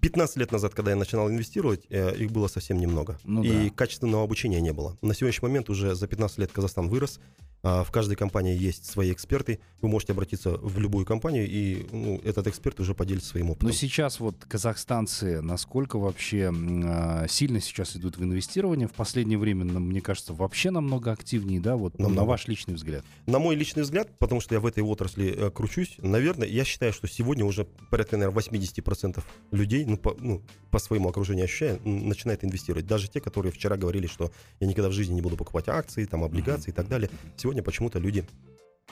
15 0.04 0.36
лет 0.36 0.52
назад, 0.52 0.74
когда 0.74 0.90
я 0.90 0.96
начинал 0.98 1.30
инвестировать, 1.30 1.86
э, 1.88 2.14
их 2.16 2.30
было 2.30 2.46
совсем 2.46 2.78
немного. 2.78 3.18
Ну 3.24 3.42
и 3.42 3.70
да. 3.70 3.74
качественного 3.74 4.22
обучения 4.22 4.60
не 4.60 4.74
было. 4.74 4.98
На 5.00 5.14
сегодняшний 5.14 5.48
момент 5.48 5.70
уже 5.70 5.94
за 5.94 6.06
15 6.06 6.38
лет 6.38 6.52
Казахстан 6.52 6.90
вырос. 6.90 7.20
А, 7.64 7.82
В 7.82 7.90
каждой 7.90 8.14
компании 8.14 8.54
есть 8.54 8.84
свои 8.84 9.10
эксперты. 9.10 9.58
Вы 9.80 9.88
можете 9.88 10.12
обратиться 10.12 10.50
в 10.50 10.78
любую 10.78 11.06
компанию, 11.06 11.48
и 11.48 11.86
ну, 11.92 12.20
этот 12.22 12.46
эксперт 12.46 12.78
уже 12.78 12.94
поделится 12.94 13.30
своим 13.30 13.50
опытом. 13.50 13.68
Но 13.68 13.74
сейчас 13.74 14.20
вот 14.20 14.36
казахстанцы, 14.46 15.40
насколько 15.40 15.98
вообще 15.98 16.52
а, 16.52 17.26
сильно 17.26 17.60
сейчас 17.60 17.96
идут 17.96 18.18
в 18.18 18.22
инвестирование 18.22 18.86
в 18.86 18.92
последнее 18.92 19.38
время, 19.38 19.64
мне 19.64 20.02
кажется, 20.02 20.34
вообще 20.34 20.70
намного 20.70 21.10
активнее, 21.10 21.58
да, 21.58 21.76
вот 21.76 21.98
ну, 21.98 22.02
на 22.02 22.08
Намного. 22.08 22.28
ваш 22.28 22.48
личный 22.48 22.74
взгляд. 22.74 23.02
На 23.24 23.38
мой 23.38 23.54
личный 23.54 23.82
взгляд, 23.82 24.10
потому 24.18 24.42
что 24.42 24.54
я 24.54 24.60
в 24.60 24.66
этой 24.66 24.82
отрасли 24.82 25.34
э, 25.34 25.50
кручусь, 25.50 25.94
наверное, 25.96 26.46
я 26.46 26.64
считаю, 26.64 26.92
что 26.92 27.08
сегодня 27.08 27.46
уже 27.46 27.64
порядка, 27.90 28.18
наверное, 28.18 28.42
80% 28.42 29.22
людей, 29.52 29.86
ну 29.94 29.98
по, 29.98 30.16
ну, 30.18 30.42
по 30.70 30.78
своему 30.78 31.08
окружению 31.08 31.44
ощущаю, 31.44 31.80
м, 31.84 32.08
начинает 32.08 32.44
инвестировать. 32.44 32.86
Даже 32.86 33.08
те, 33.08 33.20
которые 33.20 33.52
вчера 33.52 33.76
говорили, 33.76 34.06
что 34.06 34.32
я 34.60 34.66
никогда 34.66 34.88
в 34.88 34.92
жизни 34.92 35.14
не 35.14 35.20
буду 35.22 35.36
покупать 35.36 35.68
акции, 35.68 36.04
там, 36.04 36.24
облигации 36.24 36.70
и 36.70 36.74
так 36.74 36.88
далее. 36.88 37.10
Сегодня 37.36 37.62
почему-то 37.62 37.98
люди 37.98 38.24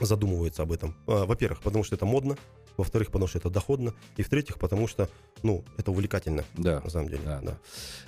задумываются 0.01 0.63
об 0.63 0.73
этом. 0.73 0.95
А, 1.07 1.25
Во-первых, 1.27 1.61
потому 1.63 1.85
что 1.85 1.95
это 1.97 2.07
модно. 2.07 2.37
Во-вторых, 2.79 3.09
потому 3.09 3.27
что 3.27 3.37
это 3.37 3.51
доходно. 3.51 3.93
И 4.17 4.23
в-третьих, 4.23 4.59
потому 4.59 4.89
что, 4.89 5.11
ну, 5.43 5.63
это 5.77 5.91
увлекательно, 5.91 6.43
Да. 6.57 6.81
на 6.83 6.89
самом 6.89 7.09
деле. 7.09 7.21
Да, 7.23 7.41
да. 7.43 7.59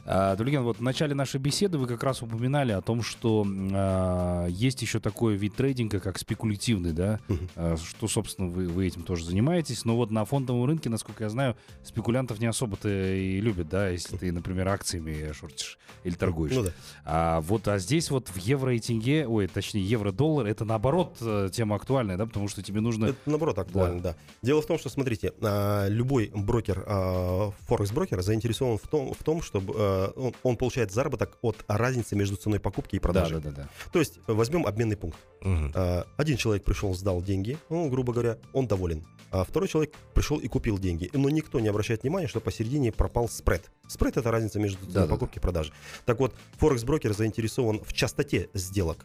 А, 0.06 0.36
Дульген, 0.36 0.62
вот 0.62 0.78
в 0.78 0.82
начале 0.82 1.14
нашей 1.14 1.38
беседы 1.38 1.76
вы 1.76 1.86
как 1.86 2.02
раз 2.02 2.22
упоминали 2.22 2.72
о 2.72 2.80
том, 2.80 3.02
что 3.02 3.44
а, 3.74 4.46
есть 4.46 4.80
еще 4.80 5.00
такой 5.00 5.36
вид 5.36 5.54
трейдинга, 5.54 6.00
как 6.00 6.16
спекулятивный, 6.18 6.92
да, 6.92 7.20
Мгм. 7.28 7.48
А, 7.56 7.76
что, 7.76 8.08
собственно, 8.08 8.48
вы, 8.48 8.66
вы 8.68 8.86
этим 8.86 9.02
тоже 9.02 9.26
занимаетесь. 9.26 9.84
Но 9.84 9.96
вот 9.96 10.10
на 10.10 10.24
фондовом 10.24 10.64
рынке, 10.64 10.88
насколько 10.88 11.24
я 11.24 11.30
знаю, 11.30 11.56
спекулянтов 11.84 12.38
не 12.38 12.46
особо-то 12.46 12.88
и 12.88 13.40
любят, 13.42 13.68
да, 13.68 13.90
если 13.90 14.16
ты, 14.16 14.32
например, 14.32 14.66
акциями 14.68 15.30
шортишь 15.32 15.78
или 16.04 16.14
торгуешь. 16.14 16.54
Ну 16.54 16.62
да. 16.64 16.70
А 17.04 17.40
вот, 17.42 17.68
а 17.68 17.78
здесь 17.78 18.10
вот 18.10 18.28
в 18.28 18.36
евро 18.38 18.74
и 18.74 18.78
тенге, 18.78 19.26
ой, 19.28 19.46
точнее, 19.46 19.82
евро-доллар, 19.84 20.46
это 20.46 20.64
наоборот 20.64 21.18
э, 21.20 21.50
тема 21.74 21.76
актуальная, 21.76 22.16
да, 22.16 22.26
потому 22.26 22.48
что 22.48 22.62
тебе 22.62 22.80
нужно... 22.80 23.06
Это 23.06 23.18
наоборот 23.26 23.58
актуально, 23.58 24.00
да. 24.00 24.16
Дело 24.42 24.62
в 24.62 24.66
том, 24.66 24.78
что, 24.78 24.88
смотрите, 24.88 25.32
а, 25.40 25.88
любой 25.88 26.30
брокер, 26.34 26.84
а, 26.86 27.50
форекс-брокер 27.68 28.22
заинтересован 28.22 28.78
в 28.78 28.86
том, 28.88 29.12
в 29.14 29.22
том 29.22 29.42
чтобы 29.42 29.74
а, 29.76 30.12
он, 30.16 30.34
он 30.42 30.56
получает 30.56 30.92
заработок 30.92 31.38
от 31.42 31.64
разницы 31.68 32.16
между 32.16 32.36
ценой 32.36 32.60
покупки 32.60 32.96
и 32.96 32.98
Да, 32.98 33.02
продажи. 33.02 33.40
да, 33.40 33.50
да, 33.50 33.56
да. 33.62 33.68
То 33.92 33.98
есть 33.98 34.18
возьмем 34.26 34.66
обменный 34.66 34.96
пункт. 34.96 35.18
А, 35.42 36.06
Один 36.16 36.36
человек 36.36 36.64
пришел, 36.64 36.94
сдал 36.94 37.22
деньги, 37.22 37.58
ну, 37.68 37.88
грубо 37.90 38.12
говоря, 38.12 38.38
он 38.52 38.66
доволен. 38.66 39.04
А 39.30 39.42
второй 39.44 39.68
человек 39.68 39.92
пришел 40.14 40.38
и 40.38 40.46
купил 40.46 40.78
деньги. 40.78 41.10
Но 41.12 41.28
никто 41.28 41.58
не 41.58 41.66
обращает 41.68 42.04
внимания, 42.04 42.28
что 42.28 42.40
посередине 42.40 42.92
пропал 42.92 43.28
спред. 43.28 43.68
Спред 43.88 44.16
это 44.16 44.30
разница 44.30 44.60
между 44.60 44.78
ценой 44.78 44.92
Да-да-да. 44.94 45.14
покупки 45.14 45.38
и 45.38 45.40
продажи. 45.40 45.72
Так 46.04 46.20
вот, 46.20 46.34
Форекс-брокер 46.60 47.12
заинтересован 47.12 47.82
в 47.82 47.92
частоте 47.92 48.48
сделок. 48.54 49.04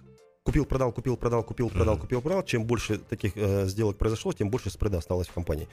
Купил, 0.50 0.66
продал, 0.66 0.92
купил, 0.92 1.16
продал, 1.16 1.44
купил, 1.44 1.70
продал, 1.70 1.94
Мгм. 1.94 2.02
купил, 2.02 2.22
продал. 2.22 2.42
Чем 2.42 2.66
больше 2.66 2.98
таких 2.98 3.34
э, 3.36 3.68
сделок 3.68 4.00
произошло, 4.00 4.34
тем 4.34 4.50
больше 4.50 4.72
спреда 4.72 4.98
осталось 4.98 5.28
в 5.28 5.32
компании. 5.32 5.68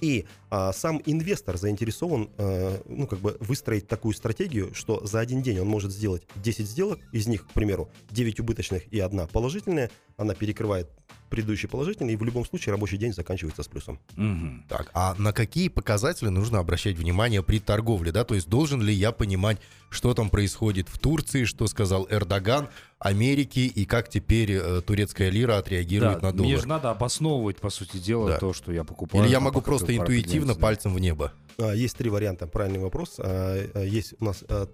И 0.00 0.24
а, 0.50 0.72
сам 0.72 1.02
инвестор 1.04 1.56
заинтересован, 1.56 2.30
э, 2.38 2.80
ну, 2.86 3.08
как 3.08 3.18
бы 3.18 3.36
выстроить 3.40 3.88
такую 3.88 4.14
стратегию, 4.14 4.72
что 4.72 5.04
за 5.04 5.18
один 5.18 5.42
день 5.42 5.58
он 5.58 5.66
может 5.66 5.90
сделать 5.90 6.22
10 6.36 6.64
сделок, 6.64 7.00
из 7.10 7.26
них, 7.26 7.44
к 7.44 7.50
примеру, 7.50 7.88
9 8.12 8.38
убыточных 8.38 8.86
и 8.92 9.00
одна 9.00 9.26
положительная, 9.26 9.90
она 10.16 10.34
перекрывает 10.36 10.88
предыдущий 11.30 11.68
положительный, 11.68 12.12
и 12.12 12.16
в 12.16 12.22
любом 12.24 12.44
случае 12.44 12.72
рабочий 12.74 12.96
день 12.98 13.12
заканчивается 13.14 13.62
с 13.62 13.68
плюсом. 13.68 13.98
Мгм. 14.16 14.64
Так, 14.68 14.90
а 14.92 15.14
на 15.16 15.32
какие 15.32 15.68
показатели 15.68 16.28
нужно 16.28 16.58
обращать 16.58 16.96
внимание 16.96 17.42
при 17.42 17.60
торговле, 17.60 18.12
да? 18.12 18.24
То 18.24 18.34
есть 18.34 18.48
должен 18.48 18.82
ли 18.82 18.92
я 18.92 19.12
понимать, 19.12 19.58
что 19.88 20.12
там 20.12 20.28
происходит 20.28 20.88
в 20.88 20.98
Турции, 20.98 21.44
что 21.44 21.66
сказал 21.68 22.06
Эрдоган, 22.10 22.68
Америки 22.98 23.60
и 23.60 23.86
как 23.86 24.08
теперь 24.10 24.52
э, 24.52 24.80
турецкая 24.82 25.30
лира 25.30 25.56
отреагирует 25.58 26.20
Да, 26.20 26.26
на 26.28 26.32
мне 26.34 26.42
доллар? 26.42 26.60
же 26.60 26.68
надо 26.68 26.90
обосновывать, 26.90 27.56
по 27.56 27.70
сути 27.70 27.96
дела, 27.96 28.30
Да. 28.30 28.38
то, 28.38 28.52
что 28.52 28.72
я 28.72 28.84
покупаю. 28.84 29.24
Или 29.24 29.30
я 29.30 29.40
могу 29.40 29.62
просто 29.62 29.96
интуитивно 29.96 30.54
пальцем 30.54 30.92
в 30.94 30.98
небо? 30.98 31.32
А, 31.58 31.72
Есть 31.72 31.96
три 31.96 32.10
варианта, 32.10 32.46
правильный 32.46 32.78
вопрос. 32.80 33.14
А, 33.18 33.56
а, 33.74 33.84
Есть 33.84 34.14
у 34.20 34.24
нас 34.24 34.44
э, 34.48 34.66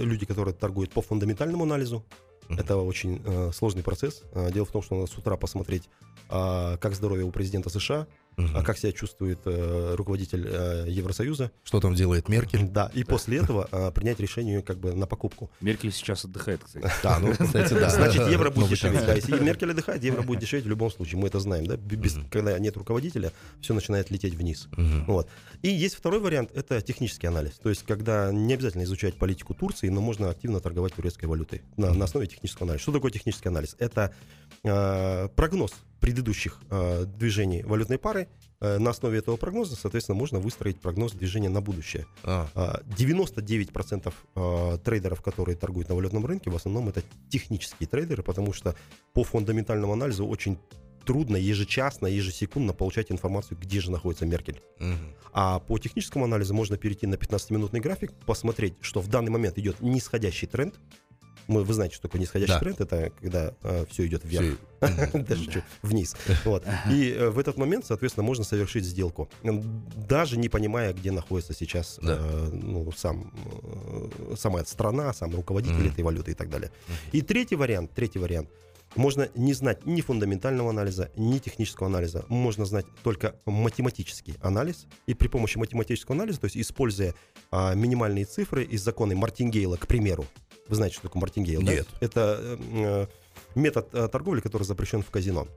люди, 0.00 0.26
которые 0.26 0.54
торгуют 0.54 0.90
по 0.92 1.02
фундаментальному 1.02 1.64
анализу. 1.64 2.04
Мгм. 2.48 2.60
Это 2.60 2.76
очень 2.76 3.22
э, 3.24 3.50
сложный 3.52 3.82
процесс. 3.82 4.22
А, 4.34 4.50
Дело 4.50 4.66
в 4.66 4.70
том, 4.70 4.82
что 4.82 4.94
надо 4.96 5.06
с 5.10 5.16
утра 5.16 5.36
посмотреть, 5.36 5.88
а, 6.28 6.76
как 6.78 6.94
здоровье 6.94 7.24
у 7.24 7.30
президента 7.30 7.70
США, 7.70 8.06
Мгм. 8.36 8.56
а 8.56 8.62
как 8.62 8.78
себя 8.78 8.92
чувствует 8.92 9.40
э, 9.44 9.94
руководитель 9.96 10.46
э, 10.48 10.86
Евросоюза. 10.88 11.50
Что 11.64 11.80
там 11.80 11.94
делает 11.94 12.28
Меркель? 12.28 12.62
Да, 12.68 12.90
и 12.94 13.04
после 13.04 13.38
этого 13.38 13.68
а, 13.70 13.90
принять 13.90 14.20
решение 14.20 14.62
как 14.62 14.78
бы 14.78 14.94
на 14.94 15.06
покупку. 15.06 15.50
Меркель 15.60 15.92
сейчас 15.92 16.24
отдыхает, 16.24 16.62
кстати. 16.64 16.90
Да, 17.02 17.18
ну, 17.18 17.32
кстати, 17.38 17.74
да. 17.74 17.90
Значит, 17.90 18.28
евро 18.28 18.50
будет 18.50 18.68
дешеветь. 18.70 19.04
Да, 19.04 19.14
если 19.14 19.38
Меркель 19.38 19.70
отдыхает, 19.70 20.02
евро 20.02 20.22
будет 20.22 20.40
дешеветь 20.40 20.64
в 20.64 20.68
любом 20.68 20.90
случае. 20.90 21.20
Мы 21.20 21.28
это 21.28 21.40
знаем, 21.40 21.66
да? 21.66 21.76
Без, 21.76 22.12
Мгм. 22.16 22.28
Когда 22.30 22.58
нет 22.58 22.76
руководителя, 22.76 23.32
все 23.60 23.74
начинает 23.74 24.10
лететь 24.10 24.34
вниз. 24.34 24.68
Мгм. 24.72 25.04
Вот. 25.06 25.28
И 25.62 25.68
есть 25.68 25.94
второй 25.94 26.20
вариант, 26.20 26.50
это 26.54 26.80
технический 26.80 27.26
анализ. 27.26 27.52
То 27.62 27.68
есть, 27.68 27.84
когда 27.84 28.30
не 28.32 28.54
обязательно 28.54 28.82
изучать 28.84 29.14
политику 29.16 29.54
Турции, 29.54 29.88
но 29.88 30.00
можно 30.00 30.30
активно 30.30 30.60
торговать 30.60 30.94
турецкой 30.94 31.26
валютой 31.26 31.62
на, 31.76 31.92
на 31.92 32.04
основе 32.04 32.26
технического 32.26 32.64
анализа. 32.64 32.82
Что 32.82 32.92
такое 32.92 33.10
технический 33.10 33.48
анализ? 33.48 33.76
Это 33.78 34.14
э, 34.64 35.28
прогноз 35.34 35.72
предыдущих 36.02 36.58
э, 36.68 37.04
движений 37.06 37.62
валютной 37.62 37.96
пары. 37.96 38.26
Э, 38.60 38.78
на 38.78 38.90
основе 38.90 39.18
этого 39.18 39.36
прогноза, 39.36 39.76
соответственно, 39.76 40.18
можно 40.18 40.40
выстроить 40.40 40.80
прогноз 40.80 41.12
движения 41.12 41.48
на 41.48 41.60
будущее. 41.60 42.06
А, 42.24 42.48
А, 42.54 42.82
99% 42.98 44.12
э, 44.34 44.78
трейдеров, 44.84 45.22
которые 45.22 45.56
торгуют 45.56 45.88
на 45.88 45.94
валютном 45.94 46.26
рынке, 46.26 46.50
в 46.50 46.56
основном 46.56 46.88
это 46.88 47.02
технические 47.30 47.88
трейдеры, 47.88 48.24
потому 48.24 48.52
что 48.52 48.74
по 49.14 49.22
фундаментальному 49.22 49.92
анализу 49.92 50.26
очень 50.26 50.58
трудно 51.04 51.36
ежечасно, 51.36 52.08
ежесекундно 52.08 52.72
получать 52.72 53.12
информацию, 53.12 53.58
где 53.60 53.80
же 53.80 53.90
находится 53.92 54.26
Меркель. 54.26 54.60
мгм. 54.80 55.14
А 55.32 55.60
по 55.60 55.78
техническому 55.78 56.26
анализу 56.26 56.52
можно 56.52 56.76
перейти 56.76 57.06
на 57.06 57.14
15-минутный 57.14 57.80
график, 57.80 58.12
посмотреть, 58.26 58.74
что 58.80 59.00
в 59.00 59.08
данный 59.08 59.30
момент 59.30 59.56
идет 59.56 59.80
нисходящий 59.80 60.46
тренд. 60.46 60.74
Мы, 61.48 61.64
вы 61.64 61.74
знаете, 61.74 61.94
что 61.94 62.02
такое 62.08 62.20
нисходящий 62.20 62.54
Да. 62.54 62.60
тренд? 62.60 62.80
Это 62.80 63.12
когда 63.20 63.54
все 63.90 64.06
идет 64.06 64.24
вверх. 64.24 64.58
Даже 65.14 65.64
вниз. 65.82 66.16
Вот. 66.44 66.64
И 66.90 67.10
э, 67.10 67.30
в 67.30 67.38
этот 67.38 67.56
момент, 67.56 67.84
соответственно, 67.86 68.24
можно 68.24 68.44
совершить 68.44 68.84
сделку, 68.84 69.28
даже 70.08 70.36
не 70.38 70.48
понимая, 70.48 70.92
где 70.92 71.10
находится 71.12 71.54
сейчас 71.54 71.98
Да. 72.02 72.18
э, 72.20 72.50
ну, 72.52 72.90
сам, 72.92 73.32
э, 74.30 74.34
сама 74.36 74.64
страна, 74.64 75.12
сам 75.12 75.34
руководитель 75.34 75.88
этой 75.88 76.02
валюты 76.02 76.32
и 76.32 76.34
так 76.34 76.48
далее. 76.50 76.70
И 77.12 77.22
третий 77.22 77.56
вариант, 77.56 77.92
третий 77.94 78.18
вариант. 78.18 78.48
Можно 78.94 79.30
не 79.34 79.54
знать 79.54 79.86
ни 79.86 80.02
фундаментального 80.02 80.68
анализа, 80.68 81.10
ни 81.16 81.38
технического 81.38 81.86
анализа. 81.88 82.26
Можно 82.28 82.66
знать 82.66 82.84
только 83.02 83.36
математический 83.46 84.34
анализ. 84.42 84.86
И 85.06 85.14
при 85.14 85.28
помощи 85.28 85.56
математического 85.56 86.14
анализа, 86.14 86.40
то 86.40 86.44
есть 86.44 86.58
используя 86.58 87.14
а, 87.50 87.74
минимальные 87.74 88.26
цифры 88.26 88.64
из 88.64 88.82
закона 88.82 89.14
Мартингейла, 89.16 89.76
к 89.78 89.86
примеру. 89.86 90.26
Вы 90.68 90.76
знаете, 90.76 90.94
что 90.96 91.04
такое 91.04 91.20
Мартингейл? 91.20 91.62
да? 91.62 91.72
Нет. 91.72 91.88
Это 92.00 92.38
э, 92.40 92.56
э, 92.72 93.06
метод 93.54 93.88
э, 93.92 94.08
торговли, 94.08 94.40
который 94.40 94.64
запрещен 94.64 95.02
в 95.02 95.10
казино. 95.10 95.48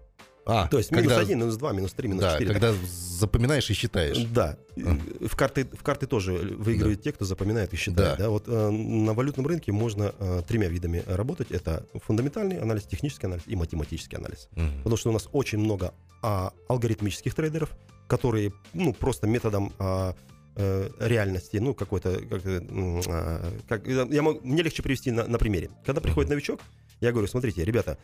А, 0.47 0.67
То 0.67 0.77
есть 0.77 0.91
минус 0.91 1.07
когда- 1.07 1.21
1, 1.21 1.39
минус 1.39 1.55
2, 1.55 1.71
минус 1.71 1.93
3, 1.93 2.07
минус 2.07 2.21
Да, 2.21 2.33
4. 2.33 2.53
когда 2.53 2.73
запоминаешь 3.17 3.67
и 3.71 3.73
считаешь. 3.73 4.23
Да. 4.25 4.57
А. 4.77 4.97
В 5.27 5.35
карты, 5.35 5.65
в 5.65 5.81
карты 5.81 6.05
тоже 6.05 6.33
выигрывают 6.33 7.01
те, 7.01 7.11
кто 7.11 7.25
запоминает 7.25 7.73
и 7.73 7.77
считает. 7.77 8.17
Да. 8.19 8.25
Да. 8.25 8.29
Вот 8.29 8.43
э, 8.47 8.69
на 8.69 9.13
валютном 9.13 9.47
рынке 9.47 9.71
можно 9.71 10.13
э, 10.19 10.43
тремя 10.47 10.67
видами 10.67 11.03
работать. 11.07 11.49
Это 11.49 11.87
фундаментальный 11.95 12.59
анализ, 12.59 12.83
технический 12.83 13.25
анализ 13.25 13.43
и 13.47 13.55
математический 13.55 14.19
анализ. 14.19 14.47
Мгм. 14.51 14.77
Потому 14.79 14.97
что 14.97 15.09
у 15.09 15.13
нас 15.13 15.27
очень 15.31 15.57
много 15.57 15.95
а, 16.21 16.53
алгоритмических 16.67 17.33
трейдеров, 17.33 17.71
которые 18.07 18.53
ну, 18.73 18.93
просто 18.93 19.25
методом 19.25 19.73
а, 19.79 20.13
э, 20.55 20.89
реальности, 20.99 21.57
ну, 21.57 21.73
какой-то... 21.73 22.19
Как, 22.29 22.45
э, 22.45 22.61
а, 23.07 23.53
как- 23.67 23.87
я 23.87 24.21
могу, 24.21 24.39
мне 24.43 24.63
легче 24.63 24.81
привести 24.83 25.11
на, 25.11 25.27
на 25.27 25.37
примере. 25.37 25.69
Когда 25.85 26.01
приходит 26.01 26.29
новичок, 26.29 26.61
я 27.01 27.11
говорю, 27.11 27.27
смотрите, 27.27 27.63
ребята, 27.65 27.97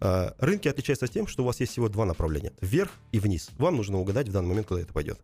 а, 0.00 0.34
рынки 0.38 0.68
отличаются 0.68 1.08
тем, 1.08 1.26
что 1.26 1.42
у 1.42 1.46
вас 1.46 1.60
есть 1.60 1.72
всего 1.72 1.88
два 1.88 2.04
направления. 2.04 2.52
Вверх 2.60 2.90
и 3.12 3.18
вниз. 3.18 3.50
Вам 3.58 3.76
нужно 3.76 3.98
угадать 3.98 4.28
в 4.28 4.32
данный 4.32 4.48
момент, 4.48 4.66
куда 4.66 4.80
это 4.82 4.92
пойдет. 4.92 5.18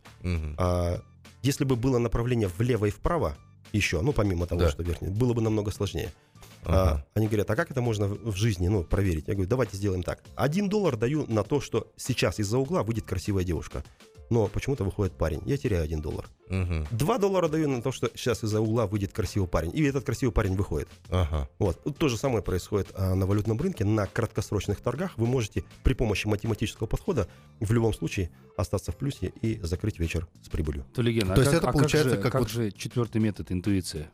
А, 0.57 1.01
если 1.43 1.63
бы 1.65 1.75
было 1.75 1.97
направление 1.99 2.47
влево 2.47 2.85
и 2.85 2.89
вправо, 2.91 3.35
еще, 3.73 4.01
ну, 4.01 4.11
помимо 4.11 4.47
того, 4.47 4.61
Да. 4.61 4.69
что 4.69 4.83
верхнее, 4.83 5.11
было 5.11 5.33
бы 5.33 5.41
намного 5.41 5.71
сложнее. 5.71 6.11
А, 6.63 6.83
Ага. 6.91 7.05
они 7.15 7.27
говорят, 7.27 7.49
а 7.49 7.55
как 7.55 7.71
это 7.71 7.81
можно 7.81 8.07
в 8.07 8.31
в 8.31 8.35
жизни, 8.35 8.67
ну, 8.67 8.83
проверить? 8.83 9.27
Я 9.27 9.33
говорю, 9.33 9.49
давайте 9.49 9.77
сделаем 9.77 10.03
так. 10.03 10.21
Один 10.35 10.69
доллар 10.69 10.95
даю 10.97 11.25
на 11.27 11.43
то, 11.43 11.59
что 11.61 11.91
сейчас 11.95 12.39
из-за 12.39 12.57
угла 12.59 12.83
выйдет 12.83 13.05
красивая 13.05 13.43
девушка. 13.43 13.83
Но 14.31 14.47
почему-то 14.47 14.85
выходит 14.85 15.11
парень. 15.13 15.41
Я 15.45 15.57
теряю 15.57 15.83
один 15.83 16.01
доллар. 16.01 16.25
Мгм. 16.47 16.87
Два 16.89 17.17
доллара 17.17 17.49
даю 17.49 17.67
на 17.67 17.81
то, 17.81 17.91
что 17.91 18.09
сейчас 18.15 18.43
из-за 18.45 18.61
угла 18.61 18.87
выйдет 18.87 19.11
красивый 19.11 19.47
парень. 19.47 19.71
И 19.73 19.83
этот 19.83 20.05
красивый 20.05 20.33
парень 20.33 20.55
выходит. 20.55 20.87
Ага. 21.09 21.49
Вот. 21.59 21.79
То 21.97 22.07
же 22.07 22.17
самое 22.17 22.41
происходит 22.41 22.87
а, 22.95 23.13
на 23.13 23.25
валютном 23.25 23.59
рынке. 23.59 23.83
На 23.83 24.07
краткосрочных 24.07 24.79
торгах 24.79 25.17
вы 25.17 25.27
можете 25.27 25.65
при 25.83 25.93
помощи 25.93 26.27
математического 26.27 26.87
подхода 26.87 27.27
в 27.59 27.71
любом 27.73 27.93
случае 27.93 28.31
остаться 28.55 28.93
в 28.93 28.95
плюсе 28.95 29.33
и 29.41 29.59
закрыть 29.63 29.99
вечер 29.99 30.27
с 30.41 30.47
прибылью. 30.47 30.85
Тулиген, 30.93 31.29
а 31.29 31.35
То 31.35 31.41
есть 31.41 31.51
как- 31.51 31.61
это 31.61 31.69
а 31.69 31.73
получается 31.73 32.09
же, 32.15 32.21
как 32.21 32.31
как 32.31 32.41
вот- 32.41 32.49
же 32.51 32.71
четвертый 32.71 33.19
метод 33.19 33.51
интуиция? 33.51 34.09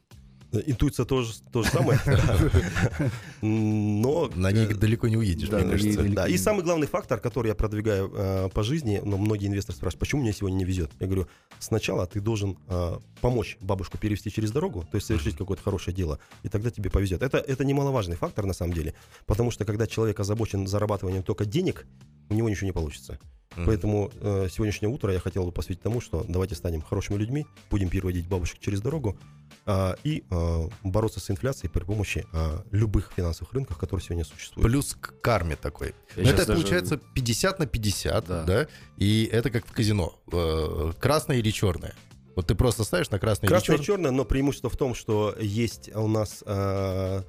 Интуиция 0.52 1.06
тоже 1.06 1.34
то 1.52 1.64
же 1.64 1.70
самое. 1.70 2.00
Но... 3.42 4.30
На 4.36 4.52
ней 4.52 4.68
далеко 4.68 5.08
не 5.08 5.18
уедешь, 5.18 5.50
Да, 5.50 5.60
мне 5.60 5.72
кажется. 5.72 6.04
Да, 6.04 6.28
и 6.28 6.38
самый 6.38 6.64
главный 6.64 6.88
фактор, 6.88 7.20
который 7.20 7.50
я 7.50 7.56
продвигаю 7.56 8.12
э, 8.16 8.50
по 8.54 8.64
жизни, 8.64 9.02
но 9.04 9.18
многие 9.18 9.48
инвесторы 9.48 9.78
спрашивают, 9.78 10.00
почему 10.00 10.22
мне 10.22 10.32
сегодня 10.32 10.56
не 10.56 10.64
везет? 10.64 10.92
Я 11.00 11.08
говорю, 11.08 11.28
сначала 11.60 12.08
ты 12.08 12.22
должен 12.22 12.58
э, 12.68 12.98
помочь 13.20 13.58
бабушку 13.60 13.98
перевести 13.98 14.32
через 14.32 14.52
дорогу, 14.52 14.88
то 14.90 14.96
есть 14.96 15.08
совершить 15.08 15.36
какое-то 15.36 15.64
хорошее 15.64 15.96
дело, 15.96 16.20
и 16.44 16.50
тогда 16.50 16.70
тебе 16.70 16.90
повезет. 16.90 17.22
Это, 17.22 17.40
это 17.40 17.66
немаловажный 17.66 18.16
фактор 18.16 18.46
на 18.46 18.54
самом 18.54 18.74
деле, 18.74 18.94
потому 19.26 19.52
что 19.52 19.66
когда 19.66 19.86
человек 19.86 20.20
озабочен 20.20 20.66
зарабатыванием 20.66 21.24
только 21.24 21.46
денег, 21.46 21.86
у 22.30 22.34
него 22.34 22.50
ничего 22.50 22.68
не 22.68 22.74
получится. 22.74 23.20
Мгм. 23.58 23.66
Поэтому 23.66 24.12
э, 24.22 24.48
сегодняшнее 24.52 24.90
утро 24.90 25.12
я 25.12 25.20
хотел 25.20 25.44
бы 25.46 25.52
посвятить 25.52 25.82
тому, 25.82 26.00
что 26.00 26.24
давайте 26.28 26.56
станем 26.56 26.82
хорошими 26.82 27.18
людьми, 27.18 27.46
будем 27.70 27.90
переводить 27.90 28.28
бабушек 28.28 28.60
через 28.60 28.82
дорогу 28.82 29.18
а, 29.66 29.96
и 30.04 30.24
а, 30.30 30.70
бороться 30.84 31.20
с 31.20 31.30
инфляцией 31.30 31.70
при 31.70 31.84
помощи 31.84 32.26
а, 32.32 32.64
любых 32.72 33.12
финансовых 33.16 33.52
рынков, 33.54 33.78
которые 33.78 34.04
сегодня 34.06 34.24
существуют. 34.24 34.66
Плюс 34.70 34.96
к 35.00 35.20
карме 35.22 35.56
такой. 35.56 35.96
Я 36.16 36.24
Но 36.24 36.30
щас 36.30 36.34
это 36.36 36.46
даже- 36.48 36.62
получается 36.62 36.98
50 36.98 37.60
на 37.60 37.66
50, 37.66 38.26
Да. 38.28 38.44
да. 38.44 38.68
И 38.98 39.28
это 39.32 39.50
как 39.50 39.66
в 39.66 39.74
казино. 39.74 40.16
Э, 40.32 40.94
Красное 41.00 41.38
или 41.38 41.52
черное. 41.52 41.96
Вот 42.36 42.48
ты 42.48 42.56
просто 42.56 42.84
ставишь 42.84 43.10
на 43.10 43.18
красное, 43.20 43.48
Красное 43.48 43.76
и 43.76 43.80
или 43.80 43.84
черное. 43.86 43.98
черное, 44.06 44.12
но 44.18 44.24
преимущество 44.26 44.70
в 44.70 44.78
том, 44.78 44.94
что 44.94 45.36
есть 45.40 45.94
у 45.96 46.08
нас 46.08 46.44
а, 46.46 47.24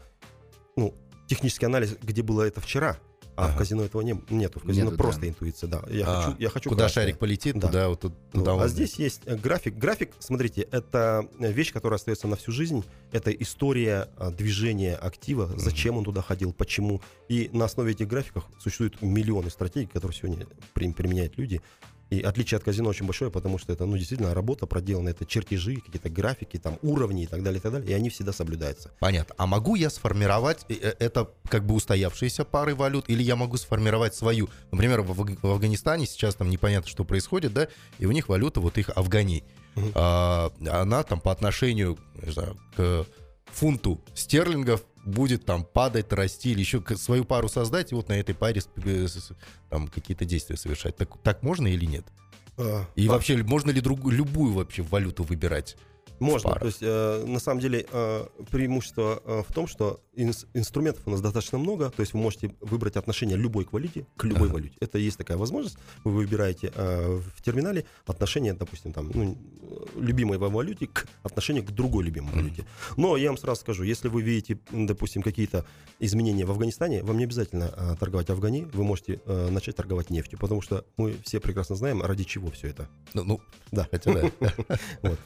ну, 0.76 0.94
технический 1.26 1.66
анализ, 1.66 1.96
где 2.02 2.22
было 2.22 2.42
это 2.42 2.60
вчера, 2.60 2.98
а 3.38 3.44
Ага. 3.44 3.54
в 3.54 3.56
казино 3.58 3.84
этого 3.84 4.02
не, 4.02 4.20
нету. 4.30 4.58
В 4.58 4.64
казино 4.64 4.86
Нету, 4.86 4.96
просто 4.96 5.20
да. 5.22 5.28
интуиция, 5.28 5.68
да. 5.68 5.82
Я 5.88 6.04
А, 6.08 6.22
хочу, 6.22 6.36
я 6.40 6.48
хочу 6.50 6.68
Куда 6.70 6.84
красное. 6.84 7.04
шарик 7.04 7.18
полетит, 7.18 7.54
Да. 7.56 7.68
туда 7.68 7.88
вот 7.88 8.02
Ну, 8.02 8.10
туда 8.32 8.52
а 8.52 8.54
он. 8.56 8.68
здесь 8.68 8.96
есть 8.96 9.22
э, 9.26 9.36
график. 9.36 9.76
График, 9.78 10.10
смотрите, 10.18 10.62
это 10.62 11.28
вещь, 11.38 11.72
которая 11.72 11.98
остается 11.98 12.26
на 12.26 12.34
всю 12.34 12.50
жизнь. 12.50 12.84
Это 13.12 13.30
история 13.30 14.08
а, 14.16 14.30
движения 14.32 14.96
актива, 14.96 15.48
зачем 15.56 15.96
он 15.96 16.04
туда 16.04 16.20
ходил, 16.20 16.52
почему. 16.52 17.00
И 17.28 17.48
на 17.52 17.66
основе 17.66 17.92
этих 17.92 18.08
графиков 18.08 18.44
существуют 18.58 19.00
миллионы 19.02 19.50
стратегий, 19.50 19.86
которые 19.86 20.16
сегодня 20.18 20.46
при- 20.74 20.92
применяют 20.92 21.38
люди. 21.38 21.60
И 22.10 22.20
отличие 22.22 22.56
от 22.56 22.64
казино 22.64 22.88
очень 22.88 23.04
большое, 23.04 23.30
потому 23.30 23.58
что 23.58 23.72
это, 23.72 23.84
ну, 23.84 23.96
действительно, 23.96 24.34
работа 24.34 24.66
проделана, 24.66 25.10
это 25.10 25.26
чертежи, 25.26 25.76
какие-то 25.76 26.08
графики, 26.08 26.56
там, 26.56 26.78
уровни 26.82 27.24
и 27.24 27.26
так 27.26 27.42
далее, 27.42 27.58
и 27.58 27.62
так 27.62 27.72
далее, 27.72 27.90
и 27.90 27.92
они 27.92 28.08
всегда 28.08 28.32
соблюдаются. 28.32 28.90
Понятно. 28.98 29.34
А 29.36 29.46
могу 29.46 29.74
я 29.74 29.90
сформировать 29.90 30.64
э, 30.68 30.74
э, 30.74 30.94
это 30.98 31.30
как 31.48 31.66
бы 31.66 31.74
устоявшиеся 31.74 32.44
пары 32.44 32.74
валют, 32.74 33.04
или 33.08 33.22
я 33.22 33.36
могу 33.36 33.58
сформировать 33.58 34.14
свою? 34.14 34.48
Например, 34.70 35.02
в, 35.02 35.10
Афг- 35.10 35.38
в 35.42 35.50
Афганистане 35.50 36.06
сейчас 36.06 36.34
там 36.34 36.48
непонятно, 36.48 36.88
что 36.88 37.04
происходит, 37.04 37.52
да, 37.52 37.68
и 37.98 38.06
у 38.06 38.12
них 38.12 38.28
валюта 38.28 38.60
вот 38.60 38.78
их 38.78 38.88
афгани. 38.90 39.44
Мгм. 39.74 39.92
А, 39.94 40.50
она 40.66 41.02
там 41.02 41.20
по 41.20 41.30
отношению, 41.30 41.98
не 42.22 42.32
знаю, 42.32 42.56
к 42.74 43.06
фунту 43.52 44.00
стерлингов 44.14 44.82
будет 45.08 45.44
там 45.44 45.64
падать, 45.64 46.12
расти, 46.12 46.52
или 46.52 46.60
еще 46.60 46.82
свою 46.96 47.24
пару 47.24 47.48
создать, 47.48 47.92
и 47.92 47.94
вот 47.94 48.08
на 48.08 48.14
этой 48.14 48.34
паре 48.34 48.62
э, 48.84 49.06
там 49.70 49.88
какие-то 49.88 50.24
действия 50.24 50.56
совершать. 50.56 50.96
Так, 50.96 51.20
так 51.22 51.42
можно 51.42 51.66
или 51.66 51.86
нет? 51.86 52.06
А, 52.56 52.84
И 52.94 53.06
а, 53.08 53.12
вообще, 53.12 53.42
можно 53.42 53.70
ли 53.70 53.80
другую, 53.80 54.14
любую 54.14 54.52
вообще 54.52 54.82
валюту 54.82 55.24
выбирать? 55.24 55.76
Можно. 56.20 56.54
То 56.54 56.66
есть, 56.66 56.78
э, 56.82 57.24
на 57.26 57.38
самом 57.40 57.60
деле, 57.60 57.86
э, 57.90 58.26
преимущество 58.50 59.22
э, 59.24 59.42
в 59.48 59.52
том, 59.52 59.66
что 59.66 60.00
инс- 60.16 60.46
инструментов 60.54 61.06
у 61.06 61.10
нас 61.10 61.20
достаточно 61.20 61.58
много. 61.58 61.90
То 61.90 62.00
есть, 62.00 62.12
вы 62.14 62.20
можете 62.20 62.54
выбрать 62.60 62.96
отношение 62.96 63.36
любой 63.36 63.64
к 63.64 63.72
валюте 63.72 64.06
к 64.16 64.24
любой 64.24 64.48
Ага. 64.48 64.54
валюте. 64.54 64.76
Это 64.80 64.98
есть 64.98 65.16
такая 65.18 65.36
возможность. 65.36 65.78
Вы 66.04 66.12
выбираете 66.12 66.72
э, 66.74 67.20
в 67.36 67.42
терминале 67.42 67.84
отношение, 68.06 68.52
допустим, 68.54 68.92
там, 68.92 69.10
ну, 69.14 69.36
любимой 69.96 70.38
вам 70.38 70.52
валюте 70.52 70.86
к 70.86 71.06
отношению 71.22 71.64
к 71.64 71.70
другой 71.70 72.04
любимой 72.04 72.32
валюте. 72.34 72.64
Но 72.96 73.16
я 73.16 73.28
вам 73.28 73.38
сразу 73.38 73.60
скажу, 73.60 73.84
если 73.84 74.08
вы 74.08 74.22
видите, 74.22 74.58
допустим, 74.72 75.22
какие-то 75.22 75.64
изменения 76.00 76.44
в 76.44 76.50
Афганистане, 76.50 77.02
вам 77.02 77.18
не 77.18 77.24
обязательно 77.24 77.72
э, 77.76 77.96
торговать 77.98 78.30
Афгани, 78.30 78.64
вы 78.72 78.84
можете 78.84 79.20
э, 79.24 79.48
начать 79.50 79.76
торговать 79.76 80.10
нефтью, 80.10 80.38
потому 80.38 80.62
что 80.62 80.84
мы 80.96 81.16
все 81.24 81.40
прекрасно 81.40 81.76
знаем, 81.76 82.02
ради 82.02 82.24
чего 82.24 82.50
все 82.50 82.68
это. 82.68 82.88
Ну, 83.14 83.24
ну, 83.24 83.40
Да. 83.72 83.86
хотя 83.90 84.12
да. 84.12 84.30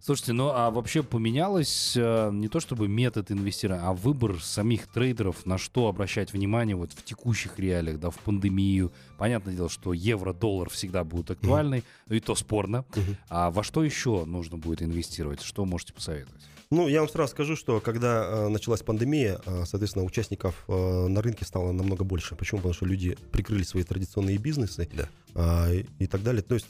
Слушайте, 0.00 0.32
ну 0.32 0.50
а 0.50 0.70
вообще 0.70 1.02
поменялось 1.02 1.94
э, 1.96 2.30
не 2.32 2.48
то 2.48 2.60
чтобы 2.60 2.88
метод 2.88 3.30
инвестирования, 3.32 3.84
а 3.84 3.92
выбор 3.92 4.40
самих 4.40 4.86
трейдеров, 4.86 5.44
на 5.44 5.58
что 5.58 5.88
обращать 5.88 6.32
внимание 6.32 6.76
вот 6.76 6.92
в 6.92 7.02
текущих 7.02 7.58
реалиях, 7.58 7.98
да, 7.98 8.10
в 8.10 8.18
пандемию. 8.18 8.92
Понятное 9.18 9.54
дело, 9.54 9.68
что 9.68 9.92
евро-доллар 9.92 10.70
всегда 10.70 11.02
будут 11.04 11.32
актуальны, 11.32 11.82
ну 12.06 12.14
и 12.14 12.20
то 12.20 12.34
спорно. 12.36 12.84
Мгм. 12.94 13.16
А 13.28 13.50
во 13.50 13.64
что 13.64 13.82
еще 13.82 14.24
нужно 14.24 14.56
будет 14.56 14.82
инвестировать? 14.82 15.42
Что 15.42 15.64
можете 15.64 15.92
посоветовать? 15.92 16.42
Ну, 16.70 16.86
я 16.86 17.00
вам 17.00 17.08
сразу 17.08 17.30
скажу, 17.30 17.56
что 17.56 17.80
когда 17.80 18.24
э, 18.24 18.48
началась 18.48 18.82
пандемия, 18.82 19.40
э, 19.46 19.64
соответственно, 19.64 20.04
участников 20.04 20.64
э, 20.68 21.06
на 21.08 21.22
рынке 21.22 21.46
стало 21.46 21.72
намного 21.72 22.04
больше. 22.04 22.36
Почему? 22.36 22.58
Потому 22.58 22.74
что 22.74 22.84
люди 22.84 23.16
прикрыли 23.32 23.62
свои 23.62 23.84
традиционные 23.84 24.36
бизнесы 24.36 24.86
Да. 24.92 25.08
а, 25.34 25.72
и, 25.72 26.06
так 26.06 26.22
далее. 26.22 26.42
То 26.42 26.54
есть, 26.54 26.66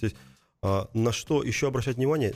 э, 0.63 0.85
на 0.95 1.13
что 1.13 1.43
еще 1.43 1.67
обращать 1.67 1.97
внимание? 1.97 2.35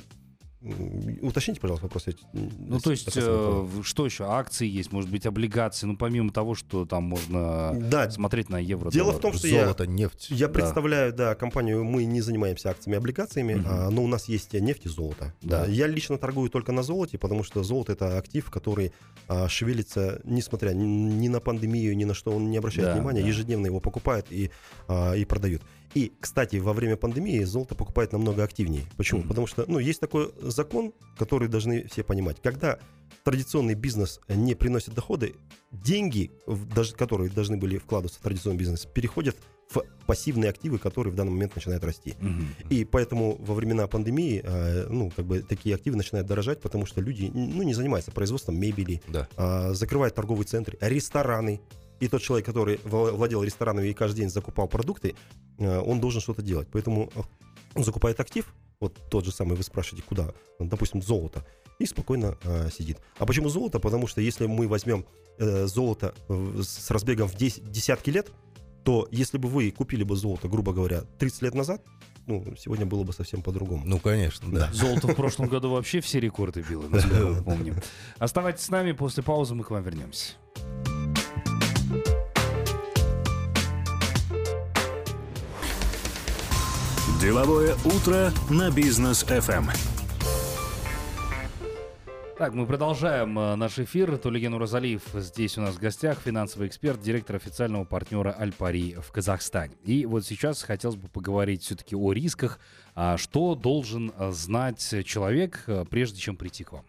Уточните, 1.23 1.61
пожалуйста, 1.61 1.87
вопрос. 1.87 2.05
я, 2.07 2.13
Ну, 2.33 2.79
то 2.79 2.91
есть, 2.93 3.09
э, 3.17 3.67
что 3.83 4.05
еще? 4.05 4.25
Акции 4.25 4.67
есть, 4.69 4.93
может 4.93 5.11
быть, 5.11 5.27
облигации. 5.27 5.87
Ну, 5.87 5.97
помимо 5.97 6.31
того, 6.31 6.55
что 6.55 6.87
там 6.87 7.05
можно 7.05 7.75
Да, 7.91 8.09
смотреть 8.11 8.49
на 8.49 8.59
евро 8.59 8.91
Дело 8.91 9.13
в 9.13 9.19
том, 9.21 9.33
что 9.33 9.49
я- 9.49 9.63
Золото, 9.65 9.87
нефть. 9.87 10.29
Я 10.31 10.47
Да. 10.47 10.55
представляю, 10.55 11.13
да, 11.13 11.35
компанию, 11.35 11.83
мы 11.85 12.05
не 12.05 12.21
занимаемся 12.21 12.71
акциями 12.71 12.95
и 12.95 12.99
облигациями, 12.99 13.55
Мгм. 13.55 13.67
а, 13.69 13.91
но 13.91 14.05
у 14.05 14.07
нас 14.07 14.29
есть 14.29 14.53
нефть 14.55 14.87
и 14.87 14.89
золото. 14.89 15.35
Да. 15.43 15.65
Да. 15.65 15.67
Я 15.67 15.87
лично 15.89 16.17
торгую 16.17 16.49
только 16.49 16.71
на 16.73 16.83
золоте, 16.83 17.19
потому 17.19 17.43
что 17.43 17.63
золото 17.63 17.93
это 17.93 18.19
актив, 18.19 18.49
который 18.51 18.93
а, 19.29 19.49
шевелится, 19.49 20.21
несмотря 20.25 20.71
ни, 20.71 20.85
ни 20.85 21.29
на 21.29 21.41
пандемию, 21.41 21.97
ни 21.97 22.05
на 22.05 22.13
что 22.13 22.33
он 22.33 22.51
не 22.51 22.59
обращает 22.59 22.89
Да, 22.89 22.95
внимания, 22.97 23.23
да. 23.23 23.29
ежедневно 23.29 23.67
его 23.67 23.81
покупают 23.81 24.27
и, 24.31 24.51
а, 24.89 25.15
и 25.15 25.25
продают. 25.25 25.63
И, 25.95 26.13
кстати, 26.21 26.57
во 26.57 26.73
время 26.73 26.97
пандемии 26.97 27.43
золото 27.45 27.75
покупает 27.75 28.13
намного 28.13 28.43
активнее. 28.45 28.85
Почему? 28.97 29.21
Мгм. 29.21 29.29
Потому 29.29 29.47
что, 29.47 29.65
ну, 29.69 29.79
есть 29.79 30.01
такой 30.01 30.33
закон, 30.41 30.93
который 31.19 31.49
должны 31.49 31.87
все 31.89 32.03
понимать. 32.03 32.39
Когда 32.43 32.79
традиционный 33.25 33.75
бизнес 33.75 34.21
не 34.29 34.55
приносит 34.55 34.95
доходы, 34.95 35.35
деньги, 35.71 36.31
даже, 36.75 36.95
которые 36.95 37.31
должны 37.31 37.57
были 37.57 37.79
вкладываться 37.79 38.19
в 38.21 38.23
традиционный 38.23 38.59
бизнес, 38.59 38.87
переходят 38.87 39.37
в 39.71 39.85
пассивные 40.07 40.51
активы, 40.51 40.79
которые 40.79 41.13
в 41.13 41.17
данный 41.17 41.31
момент 41.33 41.55
начинают 41.55 41.85
расти. 41.85 42.15
Мгм. 42.21 42.47
И 42.69 42.85
поэтому 42.85 43.37
во 43.39 43.55
времена 43.55 43.87
пандемии, 43.87 44.43
э, 44.45 44.87
ну, 44.91 45.11
как 45.15 45.25
бы 45.25 45.41
такие 45.41 45.75
активы 45.75 45.97
начинают 45.97 46.27
дорожать, 46.27 46.61
потому 46.61 46.85
что 46.85 47.01
люди, 47.01 47.31
ну, 47.33 47.63
не 47.63 47.73
занимаются 47.75 48.11
производством 48.11 48.59
мебели, 48.59 49.01
Да. 49.09 49.29
а, 49.37 49.73
закрывают 49.73 50.15
торговые 50.15 50.47
центры, 50.47 50.77
рестораны. 50.81 51.61
И 52.03 52.09
тот 52.09 52.21
человек, 52.21 52.45
который 52.45 52.81
вла- 52.85 53.13
владел 53.13 53.45
ресторанами 53.45 53.87
и 53.87 53.95
каждый 53.95 54.17
день 54.23 54.29
закупал 54.29 54.67
продукты, 54.67 55.15
э, 55.59 55.79
он 55.79 56.01
должен 56.01 56.21
что-то 56.21 56.43
делать. 56.43 56.67
Поэтому 56.73 57.09
э, 57.15 57.21
он 57.75 57.85
закупает 57.85 58.19
актив, 58.19 58.53
вот 58.81 58.99
тот 59.09 59.25
же 59.25 59.31
самый, 59.31 59.57
вы 59.57 59.63
спрашиваете, 59.63 60.05
куда? 60.09 60.33
Ну, 60.59 60.67
Допустим, 60.67 61.01
золото. 61.01 61.47
И 61.79 61.87
спокойно 61.87 62.37
э, 62.43 62.71
сидит. 62.77 62.99
А 63.19 63.25
почему 63.25 63.49
золото? 63.51 63.79
Потому 63.79 64.09
что 64.09 64.21
если 64.21 64.47
мы 64.47 64.67
возьмем 64.67 65.07
э, 65.39 65.67
золото 65.67 66.13
с 66.29 66.91
разбегом 66.91 67.29
в 67.29 67.37
10, 67.37 67.71
десятки 67.71 68.11
лет, 68.11 68.33
то 68.83 69.07
если 69.13 69.39
бы 69.39 69.49
вы 69.49 69.71
купили 69.71 70.03
бы 70.03 70.17
золото, 70.17 70.49
грубо 70.49 70.73
говоря, 70.73 71.03
30 71.21 71.43
лет 71.43 71.55
назад, 71.55 71.83
ну, 72.27 72.45
сегодня 72.59 72.85
было 72.85 73.05
бы 73.05 73.13
совсем 73.13 73.43
по-другому. 73.43 73.85
Ну, 73.87 74.01
конечно, 74.01 74.51
да. 74.51 74.71
Золото 74.73 75.07
в 75.07 75.15
прошлом 75.15 75.47
году 75.47 75.71
вообще 75.71 76.01
все 76.01 76.19
рекорды 76.19 76.65
било, 76.69 76.89
насколько 76.89 77.27
мы 77.29 77.43
помним. 77.45 77.77
Оставайтесь 78.19 78.65
с 78.65 78.71
нами, 78.71 78.91
после 78.91 79.23
паузы 79.23 79.55
мы 79.55 79.63
к 79.63 79.71
вам 79.71 79.85
вернемся. 79.85 80.33
Деловое 87.23 87.77
утро 87.85 88.33
на 88.51 88.69
бизнес. 88.73 89.23
FM. 89.23 89.71
Так, 92.37 92.53
мы 92.53 92.67
продолжаем 92.67 93.39
э, 93.39 93.55
наш 93.55 93.79
эфир. 93.79 94.19
Тулиген 94.19 94.55
Уразалиев 94.55 95.05
здесь 95.15 95.57
у 95.57 95.61
нас 95.61 95.77
в 95.77 95.79
гостях, 95.79 96.19
финансовый 96.19 96.67
эксперт, 96.67 97.01
директор 97.01 97.37
официального 97.37 97.85
партнера 97.85 98.33
Альпари 98.33 98.97
в 99.01 99.13
Казахстане. 99.13 99.77
И 99.85 100.05
вот 100.05 100.27
сейчас 100.27 100.65
хотелось 100.65 100.97
бы 100.97 101.07
поговорить 101.07 101.63
все-таки 101.63 101.95
о 101.95 102.13
рисках. 102.13 102.59
А 102.97 103.17
Что 103.17 103.55
должен 103.55 104.13
э, 104.17 104.33
знать 104.33 104.85
человек, 105.05 105.63
э, 105.69 105.85
прежде 105.89 106.19
чем 106.19 106.37
прийти 106.37 106.65
к 106.65 106.73
вам? 106.73 106.85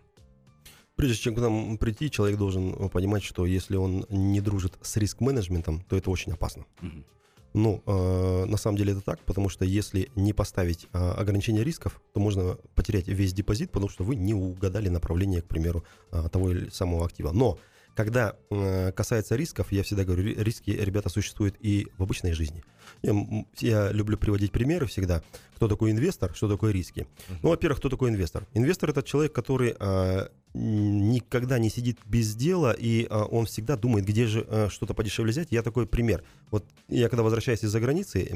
Прежде 0.96 1.18
чем 1.18 1.36
к 1.36 1.42
нам 1.42 1.78
прийти, 1.78 2.10
человек 2.10 2.40
должен 2.40 2.90
понимать, 2.90 3.22
что 3.22 3.46
если 3.46 3.76
он 3.76 4.08
не 4.10 4.42
дружит 4.42 4.80
с 4.82 4.98
риск-менеджментом, 4.98 5.82
то 5.82 5.96
это 5.96 6.10
очень 6.10 6.32
опасно. 6.32 6.66
Мгм. 6.82 7.06
Ну, 7.54 7.84
э, 7.86 8.46
на 8.46 8.58
самом 8.58 8.78
деле 8.78 8.94
это 8.94 9.02
так, 9.02 9.20
потому 9.20 9.50
что 9.50 9.64
если 9.64 10.10
не 10.16 10.34
поставить 10.34 10.88
э, 10.92 10.98
ограничение 10.98 11.64
рисков, 11.64 12.02
то 12.14 12.20
можно 12.20 12.58
потерять 12.76 13.08
весь 13.08 13.34
депозит, 13.34 13.72
потому 13.72 13.90
что 13.90 14.04
вы 14.04 14.16
не 14.16 14.34
угадали 14.34 14.90
направление, 14.90 15.42
к 15.42 15.46
примеру, 15.46 15.84
э, 16.12 16.30
того 16.32 16.52
или 16.52 16.70
самого 16.70 17.06
актива. 17.06 17.32
Но 17.32 17.60
когда 17.96 18.36
э, 18.50 18.92
касается 18.92 19.36
рисков, 19.36 19.72
я 19.72 19.84
всегда 19.84 20.04
говорю, 20.04 20.24
ри- 20.24 20.36
риски, 20.36 20.72
ребята, 20.72 21.10
существуют 21.10 21.56
и 21.60 21.88
в 21.98 22.04
обычной 22.04 22.34
жизни. 22.34 22.64
Я, 23.04 23.14
я 23.60 23.92
люблю 23.92 24.18
приводить 24.18 24.52
примеры 24.52 24.88
всегда. 24.88 25.22
Кто 25.56 25.68
такой 25.68 25.92
инвестор, 25.92 26.34
что 26.36 26.50
такое 26.50 26.74
риски. 26.74 27.08
Ну, 27.44 27.50
во-первых, 27.50 27.78
кто 27.78 27.90
такой 27.90 28.10
инвестор? 28.10 28.48
Инвестор 28.54 28.90
это 28.90 29.04
человек, 29.04 29.34
который 29.34 29.76
э, 29.80 30.28
никогда 30.54 31.58
не 31.58 31.70
сидит 31.70 32.00
без 32.06 32.36
дела, 32.36 32.76
и 32.78 33.08
а, 33.10 33.26
он 33.26 33.46
всегда 33.46 33.76
думает, 33.76 34.06
где 34.06 34.28
же 34.28 34.46
а, 34.48 34.70
что-то 34.70 34.94
подешевле 34.94 35.32
взять. 35.32 35.48
Я 35.52 35.64
такой 35.64 35.88
пример. 35.88 36.24
Вот 36.52 36.66
я 36.90 37.10
когда 37.10 37.24
возвращаюсь 37.24 37.64
из-за 37.64 37.80
границы, 37.80 38.30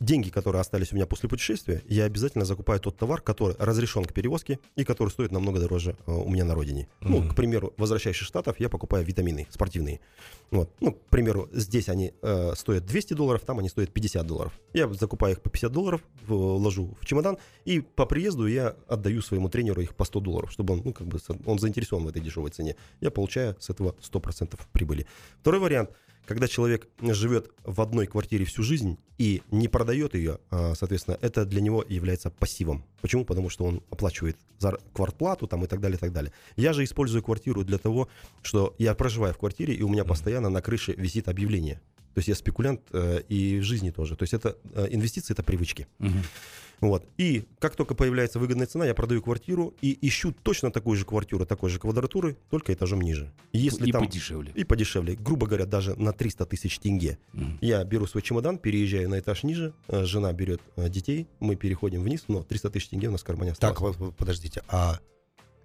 деньги, 0.00 0.30
которые 0.30 0.60
остались 0.60 0.92
у 0.92 0.96
меня 0.96 1.06
после 1.06 1.28
путешествия, 1.28 1.82
я 1.88 2.04
обязательно 2.04 2.44
закупаю 2.44 2.80
тот 2.80 2.96
товар, 2.96 3.20
который 3.20 3.56
разрешен 3.58 4.04
к 4.04 4.12
перевозке 4.12 4.58
и 4.76 4.84
который 4.84 5.08
стоит 5.10 5.32
намного 5.32 5.60
дороже 5.60 5.96
а, 6.06 6.12
у 6.12 6.28
меня 6.28 6.44
на 6.44 6.54
родине. 6.54 6.86
Ну, 7.00 7.18
Мгм. 7.18 7.30
к 7.30 7.34
примеру, 7.34 7.72
возвращаясь 7.76 8.20
из 8.20 8.26
Штатов, 8.26 8.60
я 8.60 8.68
покупаю 8.68 9.04
витамины 9.04 9.46
спортивные. 9.50 10.00
Вот. 10.50 10.70
Ну, 10.80 10.92
к 10.92 11.00
примеру, 11.10 11.48
здесь 11.52 11.88
они 11.88 12.12
э, 12.22 12.52
стоят 12.56 12.84
200 12.86 13.14
долларов, 13.14 13.42
там 13.46 13.58
они 13.58 13.68
стоят 13.68 13.90
50 13.92 14.26
долларов. 14.26 14.52
Я 14.72 14.88
закупаю 14.92 15.34
их 15.34 15.42
по 15.42 15.50
50 15.50 15.72
долларов, 15.72 16.00
ложу 16.28 16.96
в 17.00 17.06
чемодан, 17.06 17.38
и 17.64 17.80
по 17.80 18.06
приезду 18.06 18.46
я 18.46 18.74
отдаю 18.88 19.22
своему 19.22 19.48
тренеру 19.48 19.80
их 19.80 19.94
по 19.94 20.04
100 20.04 20.20
долларов, 20.20 20.52
чтобы 20.52 20.74
он, 20.74 20.82
ну, 20.84 20.92
как 20.92 21.06
бы, 21.06 21.18
он 21.46 21.58
заинтересован 21.58 22.04
в 22.04 22.08
этой 22.08 22.20
дешевой 22.22 22.50
цене. 22.50 22.76
Я 23.00 23.10
получаю 23.10 23.56
с 23.60 23.70
этого 23.70 23.94
100% 24.02 24.58
прибыли. 24.72 25.06
Второй 25.40 25.60
вариант, 25.60 25.90
когда 26.26 26.48
человек 26.48 26.88
живет 27.00 27.50
в 27.64 27.80
одной 27.80 28.06
квартире 28.06 28.44
всю 28.44 28.62
жизнь 28.62 28.98
и 29.18 29.42
не 29.50 29.68
продает 29.68 30.14
ее, 30.14 30.38
а, 30.50 30.74
соответственно, 30.74 31.18
это 31.20 31.44
для 31.44 31.60
него 31.60 31.84
является 31.86 32.30
пассивом. 32.30 32.84
Почему? 33.00 33.24
Потому 33.24 33.50
что 33.50 33.64
он 33.64 33.82
оплачивает 33.90 34.36
за 34.58 34.78
квартплату 34.92 35.46
там, 35.46 35.64
и 35.64 35.66
так 35.66 35.80
далее, 35.80 35.96
и 35.96 36.00
так 36.00 36.12
далее. 36.12 36.32
Я 36.56 36.72
же 36.72 36.84
использую 36.84 37.22
квартиру 37.22 37.64
для 37.64 37.78
того, 37.78 38.08
что 38.42 38.74
я 38.78 38.94
проживаю 38.94 39.34
в 39.34 39.38
квартире, 39.38 39.74
и 39.74 39.82
у 39.82 39.88
меня 39.88 40.04
постоянно 40.04 40.48
на 40.48 40.62
крыше 40.62 40.92
висит 40.92 41.28
объявление. 41.28 41.80
То 42.14 42.18
есть 42.18 42.28
я 42.28 42.34
спекулянт 42.36 42.80
э, 42.92 43.22
и 43.28 43.58
в 43.58 43.64
жизни 43.64 43.90
тоже. 43.90 44.16
То 44.16 44.22
есть 44.22 44.34
это 44.34 44.56
э, 44.72 44.86
инвестиции, 44.90 45.32
это 45.32 45.42
привычки. 45.42 45.88
Мгм. 45.98 46.22
Вот. 46.84 47.06
И 47.16 47.44
как 47.60 47.76
только 47.76 47.94
появляется 47.94 48.38
выгодная 48.38 48.66
цена, 48.66 48.84
я 48.84 48.94
продаю 48.94 49.22
квартиру 49.22 49.74
и 49.80 49.96
ищу 50.06 50.32
точно 50.42 50.70
такую 50.70 50.98
же 50.98 51.06
квартиру, 51.06 51.46
такой 51.46 51.70
же 51.70 51.78
квадратуры, 51.78 52.36
только 52.50 52.74
этажом 52.74 53.00
ниже. 53.00 53.32
И 53.52 53.58
Если 53.58 53.88
и 53.88 53.92
там 53.92 54.04
подешевле. 54.04 54.52
и 54.54 54.64
подешевле, 54.64 55.14
грубо 55.14 55.46
говоря, 55.46 55.64
даже 55.64 55.94
на 55.94 56.12
300 56.12 56.44
тысяч 56.44 56.78
тенге. 56.78 57.16
Мгм. 57.32 57.58
Я 57.62 57.82
беру 57.84 58.06
свой 58.06 58.22
чемодан, 58.22 58.58
переезжаю 58.58 59.08
на 59.08 59.18
этаж 59.18 59.44
ниже, 59.44 59.72
э, 59.88 60.04
жена 60.04 60.30
берет 60.34 60.60
э, 60.76 60.90
детей, 60.90 61.26
мы 61.40 61.56
переходим 61.56 62.02
вниз, 62.02 62.24
но 62.28 62.42
300 62.42 62.68
тысяч 62.70 62.88
тенге 62.88 63.08
у 63.08 63.12
нас 63.12 63.22
в 63.22 63.24
кармане 63.24 63.52
осталось. 63.52 63.96
Так, 63.96 64.16
подождите, 64.16 64.62
а 64.68 64.98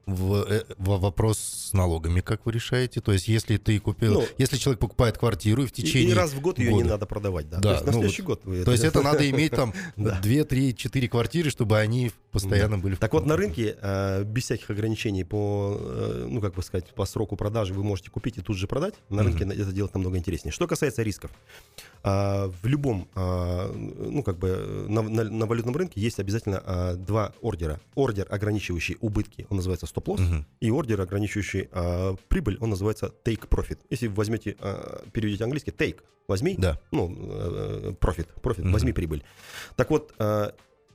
в, 0.05 0.35
э, 0.49 0.63
в- 0.77 0.99
вопрос 0.99 1.37
с 1.69 1.73
налогами 1.73 2.19
как 2.21 2.45
вы 2.45 2.51
решаете? 2.53 2.99
То 3.01 3.11
есть, 3.11 3.27
если 3.27 3.57
ты 3.57 3.79
купил, 3.79 4.13
Ну, 4.21 4.25
если 4.37 4.57
человек 4.57 4.79
покупает 4.79 5.17
квартиру 5.17 5.63
и 5.63 5.67
в 5.67 5.71
И- 5.71 5.81
течение 5.81 6.11
и, 6.11 6.13
раз 6.13 6.31
в 6.33 6.41
год 6.41 6.57
ее 6.59 6.73
не 6.73 6.83
надо 6.83 7.05
продавать, 7.05 7.49
да. 7.49 7.57
Да, 7.57 7.61
То 7.61 7.71
есть 7.73 7.85
на 7.85 7.91
ну 7.91 7.97
следующий 7.99 8.21
год 8.23 8.41
вы 8.43 8.63
То 8.63 8.71
есть 8.71 8.83
это 8.83 9.01
надо 9.01 9.29
иметь 9.29 9.51
там 9.51 9.73
Да. 9.97 10.19
2, 10.21 10.43
3, 10.43 10.75
4 10.75 11.07
квартиры, 11.07 11.49
чтобы 11.49 11.77
они 11.77 12.11
постоянно 12.31 12.77
были... 12.77 12.95
в- 12.95 12.99
Так 12.99 13.13
вот, 13.13 13.25
на 13.25 13.35
рынке 13.37 13.75
э, 13.81 14.23
без 14.23 14.43
всяких 14.43 14.69
ограничений 14.69 15.23
по, 15.23 15.77
э, 15.79 16.27
ну, 16.29 16.41
как 16.41 16.55
бы 16.55 16.61
сказать, 16.63 16.87
по 16.93 17.05
сроку 17.05 17.35
продажи 17.35 17.73
вы 17.73 17.83
можете 17.83 18.09
купить 18.11 18.37
и 18.37 18.41
тут 18.41 18.57
же 18.57 18.67
продать. 18.67 18.95
На 19.09 19.23
рынке 19.23 19.43
это 19.45 19.71
делать 19.71 19.93
намного 19.93 20.17
интереснее. 20.17 20.51
Что 20.51 20.67
касается 20.67 21.03
рисков. 21.03 21.31
А, 22.03 22.51
в 22.63 22.65
любом, 22.67 23.07
ну, 23.15 24.23
как 24.23 24.37
бы, 24.37 24.47
э, 24.49 24.85
на, 24.89 25.01
на- 25.01 25.23
на 25.29 25.45
валютном 25.45 25.75
рынке 25.75 25.99
есть 26.01 26.19
обязательно 26.19 26.95
два 26.97 27.33
ордера. 27.41 27.79
Ордер, 27.95 28.27
ограничивающий 28.29 28.97
убытки, 29.01 29.45
он 29.49 29.57
называется 29.57 29.85
стоп-лосс, 29.85 30.21
и 30.61 30.69
ордер, 30.71 31.01
ограничивающий 31.01 31.58
а, 31.71 32.15
прибыль, 32.27 32.57
он 32.61 32.69
называется 32.69 33.13
take 33.25 33.47
profit. 33.49 33.79
Если 33.89 34.07
вы 34.07 34.13
возьмете, 34.15 34.55
а, 34.59 35.03
переведете 35.11 35.43
английский, 35.43 35.71
take, 35.71 35.99
возьми, 36.27 36.55
Да. 36.57 36.79
ну, 36.91 37.15
э, 37.19 37.93
profit, 37.99 38.27
profit, 38.41 38.63
Мгм. 38.65 38.73
возьми 38.73 38.93
прибыль. 38.93 39.23
Так 39.75 39.89
вот, 39.89 40.13
э, 40.19 40.51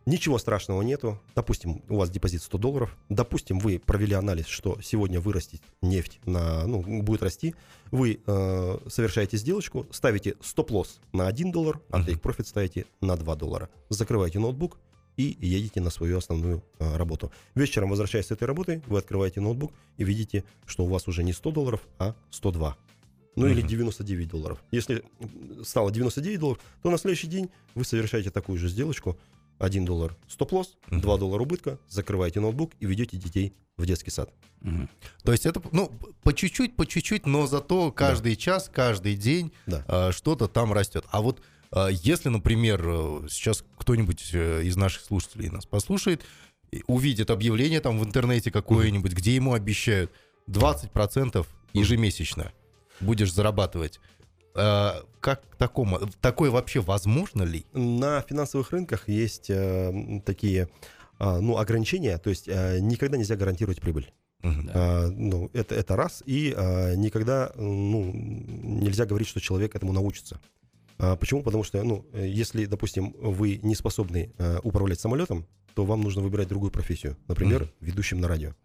ничего 0.06 0.38
страшного 0.38 0.82
нету. 0.82 1.18
Допустим, 1.34 1.82
у 1.88 1.96
вас 1.96 2.10
депозит 2.10 2.42
100 2.42 2.58
долларов. 2.58 2.96
Допустим, 3.08 3.58
вы 3.58 3.78
провели 3.78 4.14
анализ, 4.14 4.46
что 4.46 4.78
сегодня 4.82 5.20
вырастет 5.20 5.60
нефть, 5.82 6.20
на, 6.24 6.66
ну, 6.66 6.82
будет 7.02 7.22
расти. 7.22 7.54
Вы 7.90 8.20
э, 8.26 8.78
совершаете 8.88 9.36
сделочку, 9.36 9.86
ставите 9.90 10.36
стоп-лосс 10.42 11.00
на 11.12 11.26
1 11.26 11.50
доллар, 11.52 11.80
а 11.90 12.00
take 12.00 12.20
profit 12.20 12.44
ставите 12.44 12.86
на 13.00 13.16
2 13.16 13.34
доллара. 13.36 13.68
Закрываете 13.88 14.38
ноутбук 14.38 14.78
и 15.16 15.36
едете 15.40 15.80
на 15.80 15.90
свою 15.90 16.18
основную 16.18 16.62
э, 16.78 16.96
работу. 16.96 17.30
Вечером, 17.54 17.90
возвращаясь 17.90 18.26
с 18.26 18.30
этой 18.30 18.44
работы, 18.44 18.82
вы 18.86 18.98
открываете 18.98 19.40
ноутбук 19.40 19.72
и 19.96 20.04
видите, 20.04 20.44
что 20.66 20.84
у 20.84 20.88
вас 20.88 21.06
уже 21.08 21.22
не 21.22 21.32
100 21.32 21.50
долларов, 21.52 21.80
а 21.98 22.14
102. 22.30 22.76
Ну 23.36 23.46
или 23.48 23.60
Мгм. 23.60 23.68
99 23.68 24.28
долларов. 24.28 24.62
Если 24.70 25.02
стало 25.64 25.90
99 25.90 26.38
долларов, 26.40 26.62
то 26.82 26.90
на 26.90 26.98
следующий 26.98 27.26
день 27.26 27.50
вы 27.74 27.84
совершаете 27.84 28.30
такую 28.30 28.58
же 28.58 28.68
сделочку. 28.68 29.18
1 29.58 29.84
доллар 29.84 30.16
стоп-лосс, 30.28 30.76
Мгм. 30.88 31.00
2 31.00 31.18
доллара 31.18 31.42
убытка, 31.42 31.78
закрываете 31.88 32.40
ноутбук 32.40 32.72
и 32.80 32.86
ведете 32.86 33.16
детей 33.16 33.52
в 33.76 33.86
детский 33.86 34.10
сад. 34.10 34.30
То 35.24 35.32
есть 35.32 35.44
это, 35.46 35.60
ну, 35.72 35.92
по 36.22 36.32
чуть-чуть, 36.32 36.74
по 36.74 36.86
чуть-чуть, 36.86 37.26
но 37.26 37.46
зато 37.46 37.92
каждый 37.92 38.34
час, 38.36 38.70
каждый 38.72 39.14
день 39.14 39.52
Да. 39.66 39.84
а, 39.88 40.12
что-то 40.12 40.48
там 40.48 40.72
растет. 40.72 41.04
А 41.10 41.20
вот 41.20 41.40
а, 41.40 41.42
если, 41.90 42.28
например, 42.28 42.82
э, 42.84 43.26
сейчас 43.28 43.64
кто-нибудь 43.78 44.30
э, 44.32 44.62
из 44.62 44.76
наших 44.76 45.02
слушателей 45.02 45.50
нас 45.50 45.66
послушает, 45.66 46.22
увидит 46.86 47.30
объявление 47.30 47.80
там 47.80 47.98
в 47.98 48.04
интернете 48.04 48.50
какое-нибудь, 48.50 49.12
где 49.12 49.34
ему 49.34 49.54
обещают 49.54 50.10
20% 50.48 51.46
ежемесячно 51.72 52.52
будешь 53.00 53.32
зарабатывать. 53.32 54.00
А, 54.54 55.02
Как 55.20 55.42
такому? 55.58 56.00
Такое 56.20 56.50
вообще 56.50 56.80
возможно 56.80 57.42
ли? 57.42 57.66
На 57.72 58.20
финансовых 58.22 58.70
рынках 58.70 59.08
есть 59.08 59.50
э, 59.50 60.20
такие 60.24 60.68
а, 61.18 61.40
ну, 61.40 61.58
ограничения, 61.58 62.18
то 62.18 62.30
есть 62.30 62.46
никогда 62.46 63.16
нельзя 63.16 63.36
гарантировать 63.36 63.80
прибыль. 63.80 64.12
Мгм. 64.42 64.70
А, 64.74 65.08
ну, 65.08 65.50
это, 65.54 65.74
это 65.74 65.96
раз. 65.96 66.22
И 66.26 66.54
а, 66.56 66.94
никогда 66.94 67.52
ну, 67.56 68.10
нельзя 68.12 69.06
говорить, 69.06 69.28
что 69.28 69.40
человек 69.40 69.74
этому 69.74 69.92
научится. 69.92 70.40
А, 70.98 71.16
почему? 71.16 71.42
Потому 71.42 71.64
что, 71.64 71.82
ну, 71.82 72.06
э, 72.12 72.26
если, 72.26 72.66
допустим, 72.66 73.14
вы 73.18 73.58
не 73.62 73.74
способны 73.74 74.32
э, 74.38 74.58
управлять 74.62 75.00
самолетом, 75.00 75.46
то 75.74 75.84
вам 75.84 76.00
нужно 76.02 76.22
выбирать 76.22 76.48
другую 76.48 76.70
профессию. 76.70 77.16
Например, 77.28 77.68
ведущим 77.80 78.20
на 78.20 78.28
радио. 78.28 78.52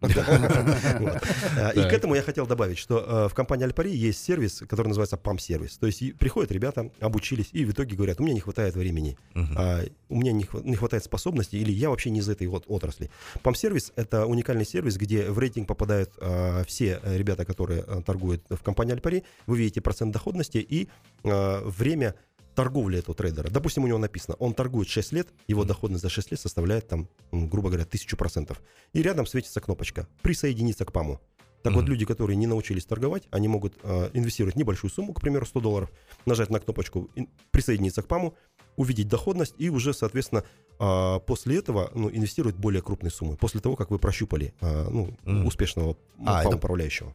А, 1.56 1.70
И 1.70 1.82
к 1.88 1.92
этому 1.92 2.14
я 2.14 2.22
хотел 2.22 2.46
добавить, 2.46 2.78
что 2.78 2.98
э, 2.98 3.28
в 3.28 3.34
компании 3.34 3.64
Альпари 3.64 3.90
есть 3.90 4.22
сервис, 4.24 4.62
который 4.68 4.88
называется 4.88 5.16
PAM-сервис. 5.16 5.78
То 5.78 5.86
есть 5.86 6.16
приходят 6.18 6.52
ребята, 6.52 6.90
обучились, 7.00 7.48
и 7.52 7.64
в 7.64 7.72
итоге 7.72 7.96
говорят, 7.96 8.20
у 8.20 8.22
меня 8.22 8.34
не 8.34 8.40
хватает 8.40 8.74
времени, 8.76 9.16
а, 9.34 9.82
у 10.08 10.16
меня 10.16 10.32
не, 10.32 10.44
хва- 10.44 10.62
не 10.64 10.76
хватает 10.76 11.04
способностей, 11.04 11.58
или 11.60 11.72
я 11.72 11.90
вообще 11.90 12.10
не 12.10 12.20
из 12.20 12.28
этой 12.28 12.46
вот 12.46 12.64
отрасли. 12.68 13.10
PAM-сервис— 13.42 13.92
это 13.96 14.26
уникальный 14.26 14.64
сервис, 14.64 14.96
где 14.96 15.30
в 15.30 15.38
рейтинг 15.38 15.66
попадают 15.68 16.10
а, 16.20 16.62
все 16.64 17.00
э, 17.02 17.16
ребята, 17.16 17.44
которые 17.44 17.82
а, 17.86 18.02
торгуют 18.02 18.44
в 18.48 18.62
компании 18.62 18.92
Альпари. 18.94 19.24
Вы 19.46 19.58
видите 19.58 19.80
процент 19.80 20.12
доходности 20.12 20.58
и 20.58 20.88
время 21.22 22.14
торговли 22.60 22.98
этого 22.98 23.14
трейдера. 23.14 23.48
Допустим, 23.50 23.84
у 23.84 23.86
него 23.86 23.98
написано, 23.98 24.36
он 24.38 24.52
торгует 24.54 24.88
6 24.88 25.12
лет, 25.12 25.28
его 25.48 25.64
доходность 25.64 26.02
за 26.02 26.10
6 26.10 26.30
лет 26.32 26.40
составляет 26.40 26.88
там, 26.88 27.08
грубо 27.32 27.68
говоря, 27.70 27.84
1000%. 27.84 28.56
И 28.92 29.02
рядом 29.02 29.26
светится 29.26 29.60
кнопочка 29.60 30.06
«Присоединиться 30.22 30.84
к 30.84 30.92
ПАМу». 30.92 31.20
Так 31.62 31.74
вот, 31.74 31.82
Мгм. 31.82 31.90
люди, 31.90 32.04
которые 32.06 32.36
не 32.36 32.46
научились 32.46 32.84
торговать, 32.86 33.24
они 33.30 33.46
могут 33.48 33.74
э, 33.82 34.10
инвестировать 34.14 34.56
небольшую 34.56 34.90
сумму, 34.90 35.12
к 35.12 35.20
примеру, 35.20 35.44
100 35.46 35.60
долларов, 35.60 35.90
нажать 36.26 36.50
на 36.50 36.58
кнопочку 36.60 37.10
ин- 37.16 37.28
«Присоединиться 37.50 38.02
к 38.02 38.06
ПАМу», 38.08 38.34
увидеть 38.76 39.08
доходность 39.08 39.54
и 39.58 39.68
уже, 39.70 39.92
соответственно, 39.94 40.42
а, 40.78 41.18
после 41.18 41.58
этого 41.58 41.90
ну, 41.94 42.08
инвестировать 42.10 42.56
более 42.56 42.80
крупные 42.82 43.10
суммы. 43.10 43.36
После 43.36 43.60
того, 43.60 43.76
как 43.76 43.90
вы 43.90 43.98
прощупали 43.98 44.52
а, 44.62 44.88
ну, 44.90 45.16
Мгм. 45.24 45.46
успешного 45.46 45.96
А, 46.24 46.42
ПАМ 46.42 46.46
это- 46.46 46.56
управляющего. 46.56 47.14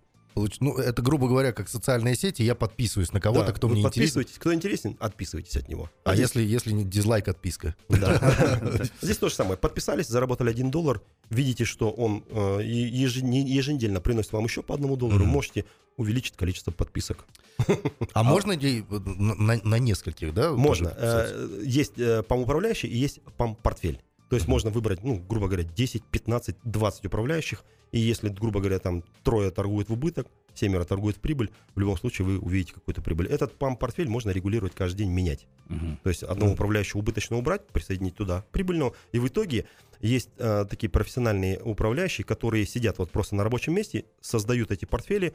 Ну, 0.59 0.77
это, 0.77 1.01
грубо 1.01 1.27
говоря, 1.27 1.53
как 1.53 1.69
социальные 1.69 2.15
сети, 2.15 2.41
я 2.43 2.55
подписываюсь 2.55 3.13
на 3.13 3.21
кого-то, 3.21 3.47
Да, 3.47 3.53
кто 3.53 3.67
мне 3.69 3.81
интересен. 3.81 3.91
подписываетесь. 4.01 4.35
Кто 4.37 4.53
интересен, 4.53 4.97
отписывайтесь 4.99 5.55
от 5.55 5.69
него. 5.69 5.89
А 6.03 6.13
здесь- 6.13 6.27
если, 6.35 6.43
если 6.43 6.71
не 6.73 6.83
дизлайк, 6.83 7.27
отписка? 7.27 7.75
Да. 7.89 8.19
Здесь 9.01 9.17
то 9.17 9.29
же 9.29 9.35
самое. 9.35 9.57
Подписались, 9.57 10.07
заработали 10.07 10.49
1 10.49 10.71
доллар, 10.71 11.01
видите, 11.29 11.63
что 11.63 11.89
он 11.89 12.23
э, 12.29 12.59
еженедельно 12.63 14.01
приносит 14.01 14.33
вам 14.33 14.43
еще 14.45 14.61
по 14.61 14.75
одному 14.75 14.97
доллару, 14.97 15.25
можете 15.25 15.65
увеличить 15.97 16.35
количество 16.35 16.71
подписок. 16.71 17.25
А, 18.13 18.23
можно 18.23 18.53
на, 18.53 19.79
нескольких, 19.79 20.33
да? 20.33 20.51
Можно. 20.51 20.93
Э, 20.97 21.59
Есть 21.63 21.93
э, 21.97 22.21
ПАМ-управляющий 22.23 22.87
и 22.87 22.97
есть 22.97 23.21
ПАМ-портфель. 23.37 23.99
То 24.29 24.35
есть 24.35 24.47
можно 24.47 24.69
выбрать, 24.69 25.03
ну, 25.03 25.19
грубо 25.19 25.47
говоря, 25.47 25.63
10, 25.63 26.03
15, 26.03 26.55
20 26.63 27.05
управляющих. 27.05 27.63
И 27.91 27.99
если, 27.99 28.29
грубо 28.29 28.59
говоря, 28.59 28.79
там 28.79 29.03
трое 29.23 29.51
торгуют 29.51 29.89
в 29.89 29.93
убыток, 29.93 30.27
семеро 30.53 30.83
торгуют 30.83 31.17
в 31.17 31.19
прибыль, 31.19 31.51
в 31.75 31.79
любом 31.79 31.97
случае 31.97 32.25
вы 32.25 32.39
увидите 32.39 32.73
какую-то 32.73 33.01
прибыль. 33.01 33.27
Этот 33.27 33.57
ПАМ-портфель 33.57 34.09
можно 34.09 34.31
регулировать 34.31 34.73
каждый 34.73 34.99
день, 34.99 35.11
менять. 35.11 35.47
Мгм. 35.67 35.99
То 36.03 36.09
есть 36.09 36.23
одного 36.23 36.53
управляющего 36.53 36.99
убыточного 36.99 37.39
убрать, 37.39 37.67
присоединить 37.67 38.15
туда 38.15 38.43
прибыльного. 38.51 38.95
И 39.11 39.19
в 39.19 39.27
итоге 39.27 39.65
есть 40.01 40.29
э, 40.37 40.65
такие 40.69 40.89
профессиональные 40.89 41.61
управляющие, 41.61 42.25
которые 42.25 42.65
сидят 42.65 42.97
вот 42.97 43.11
просто 43.11 43.35
на 43.35 43.43
рабочем 43.43 43.73
месте, 43.73 44.05
создают 44.21 44.71
эти 44.71 44.85
портфели, 44.85 45.33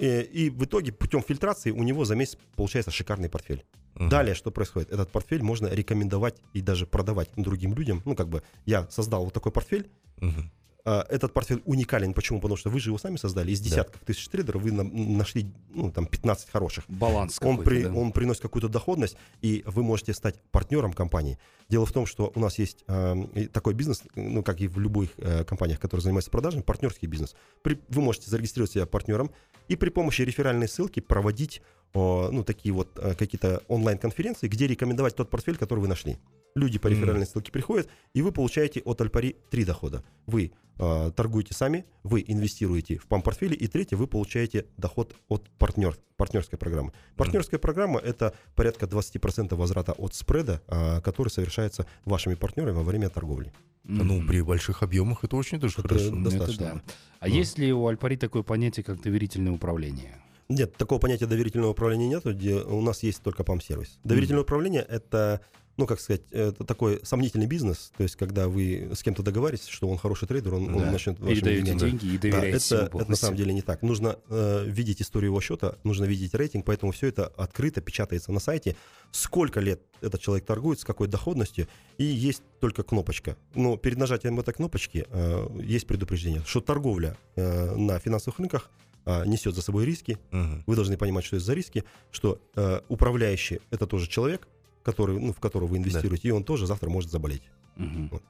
и 0.00 0.50
в 0.50 0.64
итоге 0.64 0.92
путем 0.92 1.22
фильтрации 1.22 1.70
у 1.70 1.82
него 1.82 2.04
за 2.04 2.16
месяц 2.16 2.38
получается 2.56 2.90
шикарный 2.90 3.28
портфель. 3.28 3.64
Мгм. 3.94 4.08
Далее, 4.08 4.34
что 4.34 4.50
происходит? 4.50 4.90
Этот 4.90 5.10
портфель 5.10 5.42
можно 5.42 5.66
рекомендовать 5.66 6.36
и 6.54 6.60
даже 6.60 6.86
продавать 6.86 7.30
другим 7.36 7.74
людям. 7.74 8.02
Ну, 8.04 8.14
как 8.14 8.28
бы 8.28 8.42
я 8.64 8.88
создал 8.90 9.24
вот 9.24 9.34
такой 9.34 9.52
портфель, 9.52 9.90
Мгм. 10.20 10.50
А, 10.84 11.04
этот 11.08 11.32
портфель 11.32 11.62
уникален. 11.64 12.14
Почему? 12.14 12.40
Потому 12.40 12.56
что 12.56 12.70
вы 12.70 12.80
же 12.80 12.90
его 12.90 12.98
сами 12.98 13.16
создали. 13.16 13.50
Из 13.52 13.60
Да. 13.60 13.68
десятков 13.68 14.00
тысяч 14.04 14.28
трейдеров 14.28 14.62
вы 14.62 14.72
на- 14.72 14.82
нашли 14.84 15.52
ну, 15.74 15.90
там 15.90 16.06
15 16.06 16.50
хороших. 16.50 16.84
Баланс 16.88 17.38
Он, 17.42 17.58
при- 17.62 17.84
да. 17.84 17.92
он 17.92 18.12
приносит 18.12 18.42
какую-то 18.42 18.68
доходность, 18.68 19.16
и 19.42 19.62
вы 19.66 19.82
можете 19.82 20.14
стать 20.14 20.40
партнером 20.50 20.92
компании. 20.92 21.38
Дело 21.68 21.86
в 21.86 21.92
том, 21.92 22.06
что 22.06 22.32
у 22.34 22.40
нас 22.40 22.58
есть 22.58 22.84
э, 22.88 23.46
такой 23.52 23.74
бизнес, 23.74 24.02
ну, 24.16 24.42
как 24.42 24.60
и 24.60 24.66
в 24.68 24.78
любых 24.78 25.10
э, 25.18 25.44
компаниях, 25.44 25.78
которые 25.80 26.02
занимаются 26.02 26.30
продажами, 26.30 26.62
партнерский 26.62 27.06
бизнес. 27.06 27.34
При- 27.62 27.80
вы 27.88 28.02
можете 28.02 28.30
зарегистрировать 28.30 28.72
себя 28.72 28.86
партнером 28.86 29.30
и 29.68 29.76
при 29.76 29.90
помощи 29.90 30.22
реферальной 30.22 30.68
ссылки 30.68 31.00
проводить 31.00 31.62
о, 31.92 32.30
ну, 32.32 32.44
такие 32.44 32.72
вот 32.72 32.96
э, 32.98 33.14
какие-то 33.14 33.62
онлайн-конференции, 33.68 34.46
где 34.48 34.66
рекомендовать 34.66 35.16
тот 35.16 35.28
портфель, 35.30 35.56
который 35.56 35.80
вы 35.80 35.88
нашли. 35.88 36.18
Люди 36.54 36.78
по 36.78 36.88
реферальной 36.88 37.26
ссылке 37.26 37.52
приходят, 37.52 37.88
и 38.14 38.22
вы 38.22 38.32
получаете 38.32 38.80
от 38.84 39.00
Альпари 39.00 39.36
три 39.50 39.64
дохода. 39.64 40.02
Вы 40.26 40.52
э, 40.78 41.12
торгуете 41.14 41.54
сами, 41.54 41.84
вы 42.02 42.24
инвестируете 42.26 42.98
в 42.98 43.06
пам-портфели, 43.06 43.54
и 43.54 43.66
третье, 43.68 43.96
вы 43.96 44.06
получаете 44.06 44.66
доход 44.76 45.14
от 45.28 45.48
партнер, 45.58 45.96
партнерской 46.16 46.58
программы. 46.58 46.92
Партнерская 47.16 47.60
программа– 47.60 48.00
это 48.04 48.34
порядка 48.56 48.86
20% 48.86 49.54
возврата 49.54 49.92
от 49.92 50.14
спреда, 50.14 50.60
а, 50.66 51.00
который 51.00 51.28
совершается 51.28 51.86
вашими 52.04 52.34
партнерами 52.34 52.74
во 52.74 52.82
время 52.82 53.08
торговли. 53.10 53.52
Ну, 53.84 54.26
при 54.26 54.42
больших 54.42 54.82
объемах 54.82 55.24
это 55.24 55.36
очень 55.36 55.58
даже 55.58 55.74
Это 55.78 55.88
хорошо. 55.88 56.10
да. 56.10 56.16
достаточно. 56.30 56.64
Это 56.64 56.74
да. 56.74 56.82
А 57.20 57.24
Да. 57.28 57.30
есть 57.30 57.58
ли 57.58 57.72
у 57.72 57.86
Альпари 57.86 58.16
такое 58.16 58.42
понятие, 58.42 58.84
как 58.84 59.00
доверительное 59.00 59.52
управление? 59.52 60.16
Нет, 60.48 60.76
такого 60.76 60.98
понятия 60.98 61.26
доверительного 61.26 61.70
управления 61.70 62.08
нет, 62.08 62.24
где 62.24 62.56
у 62.56 62.80
нас 62.80 63.02
есть 63.04 63.22
только 63.22 63.44
пам-сервис. 63.44 63.98
Доверительное 64.02 64.42
управление– 64.42 64.84
это, 64.88 65.40
ну, 65.76 65.86
как 65.86 65.98
сказать, 66.00 66.22
это 66.30 66.64
такой 66.64 67.00
сомнительный 67.04 67.46
бизнес, 67.46 67.90
то 67.96 68.02
есть 68.02 68.16
когда 68.16 68.48
вы 68.48 68.90
с 68.94 69.02
кем-то 69.02 69.22
договариваетесь, 69.22 69.68
что 69.68 69.88
он 69.88 69.96
хороший 69.96 70.28
трейдер, 70.28 70.54
он, 70.54 70.74
он 70.74 70.82
Да. 70.82 70.90
начнет 70.90 71.18
вашими 71.18 71.34
Передаете 71.40 71.62
деньгами- 71.72 71.90
деньги 71.90 72.06
и 72.06 72.18
Да, 72.18 72.22
доверяете 72.22 72.74
ему 72.74 72.84
это, 72.86 72.98
это 72.98 73.10
на 73.10 73.16
самом 73.16 73.36
деле 73.36 73.54
не 73.54 73.62
так. 73.62 73.80
Нужно 73.82 74.18
э, 74.28 74.64
видеть 74.66 75.00
историю 75.00 75.30
его 75.30 75.40
счета, 75.40 75.76
нужно 75.84 76.04
видеть 76.04 76.34
рейтинг, 76.34 76.66
поэтому 76.66 76.92
все 76.92 77.06
это 77.06 77.26
открыто 77.28 77.80
печатается 77.80 78.30
на 78.32 78.40
сайте. 78.40 78.76
Сколько 79.10 79.60
лет 79.60 79.80
этот 80.02 80.20
человек 80.20 80.44
торгует, 80.44 80.80
с 80.80 80.84
какой 80.84 81.08
доходностью, 81.08 81.66
и 81.98 82.04
есть 82.04 82.42
только 82.60 82.82
кнопочка. 82.82 83.36
Но 83.54 83.76
перед 83.76 83.96
нажатием 83.96 84.38
этой 84.38 84.52
кнопочки 84.52 85.06
э, 85.08 85.46
есть 85.62 85.86
предупреждение, 85.86 86.42
что 86.46 86.60
торговля 86.60 87.16
э, 87.36 87.74
на 87.76 87.98
финансовых 87.98 88.38
рынках 88.38 88.70
э, 89.06 89.24
несет 89.26 89.54
за 89.54 89.62
собой 89.62 89.86
риски. 89.86 90.18
Мгм. 90.30 90.64
Вы 90.66 90.74
должны 90.76 90.96
понимать, 90.98 91.24
что 91.24 91.36
это 91.36 91.44
за 91.44 91.54
риски, 91.54 91.84
что 92.10 92.38
э, 92.54 92.80
управляющий 92.88 93.60
это 93.70 93.86
тоже 93.86 94.06
человек, 94.08 94.46
который, 94.82 95.18
ну, 95.20 95.32
в 95.32 95.40
которого 95.40 95.68
вы 95.68 95.78
инвестируете, 95.78 96.28
и 96.28 96.30
он 96.32 96.44
тоже 96.44 96.66
завтра 96.66 96.90
может 96.90 97.10
заболеть. 97.10 97.42
Мгм. 97.76 98.08
Вот. 98.12 98.22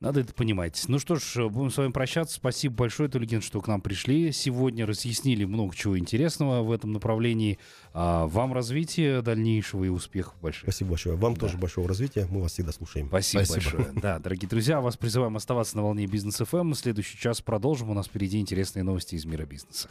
Надо 0.00 0.20
это 0.20 0.32
понимать. 0.32 0.82
Ну 0.88 0.98
что 0.98 1.16
ж, 1.16 1.46
будем 1.50 1.70
с 1.70 1.76
вами 1.76 1.92
прощаться. 1.92 2.34
Спасибо 2.36 2.74
большое, 2.74 3.10
Тулиген, 3.10 3.42
что 3.42 3.60
к 3.60 3.68
нам 3.68 3.82
пришли. 3.82 4.32
Сегодня 4.32 4.86
разъяснили 4.86 5.44
много 5.44 5.76
чего 5.76 5.98
интересного 5.98 6.62
в 6.62 6.72
этом 6.72 6.92
направлении. 6.92 7.58
А 7.92 8.26
вам 8.26 8.54
развития 8.54 9.20
дальнейшего 9.20 9.84
и 9.84 9.88
успехов 9.88 10.40
больших. 10.40 10.62
Спасибо 10.62 10.90
большое. 10.90 11.16
Вам 11.16 11.34
Да. 11.34 11.40
тоже 11.40 11.58
большого 11.58 11.86
развития. 11.86 12.26
Мы 12.30 12.40
вас 12.40 12.52
всегда 12.52 12.72
слушаем. 12.72 13.08
Спасибо, 13.08 13.42
Спасибо. 13.44 13.76
большое. 13.76 13.92
Да, 14.00 14.18
дорогие 14.18 14.48
друзья, 14.48 14.80
вас 14.80 14.96
призываем 14.96 15.36
оставаться 15.36 15.76
на 15.76 15.82
волне 15.82 16.06
бизнес 16.06 16.40
FM. 16.40 16.72
Следующий 16.74 17.18
час 17.18 17.42
продолжим. 17.42 17.90
У 17.90 17.94
нас 17.94 18.06
впереди 18.06 18.40
интересные 18.40 18.84
новости 18.84 19.16
из 19.16 19.26
мира 19.26 19.44
бизнеса. 19.44 19.90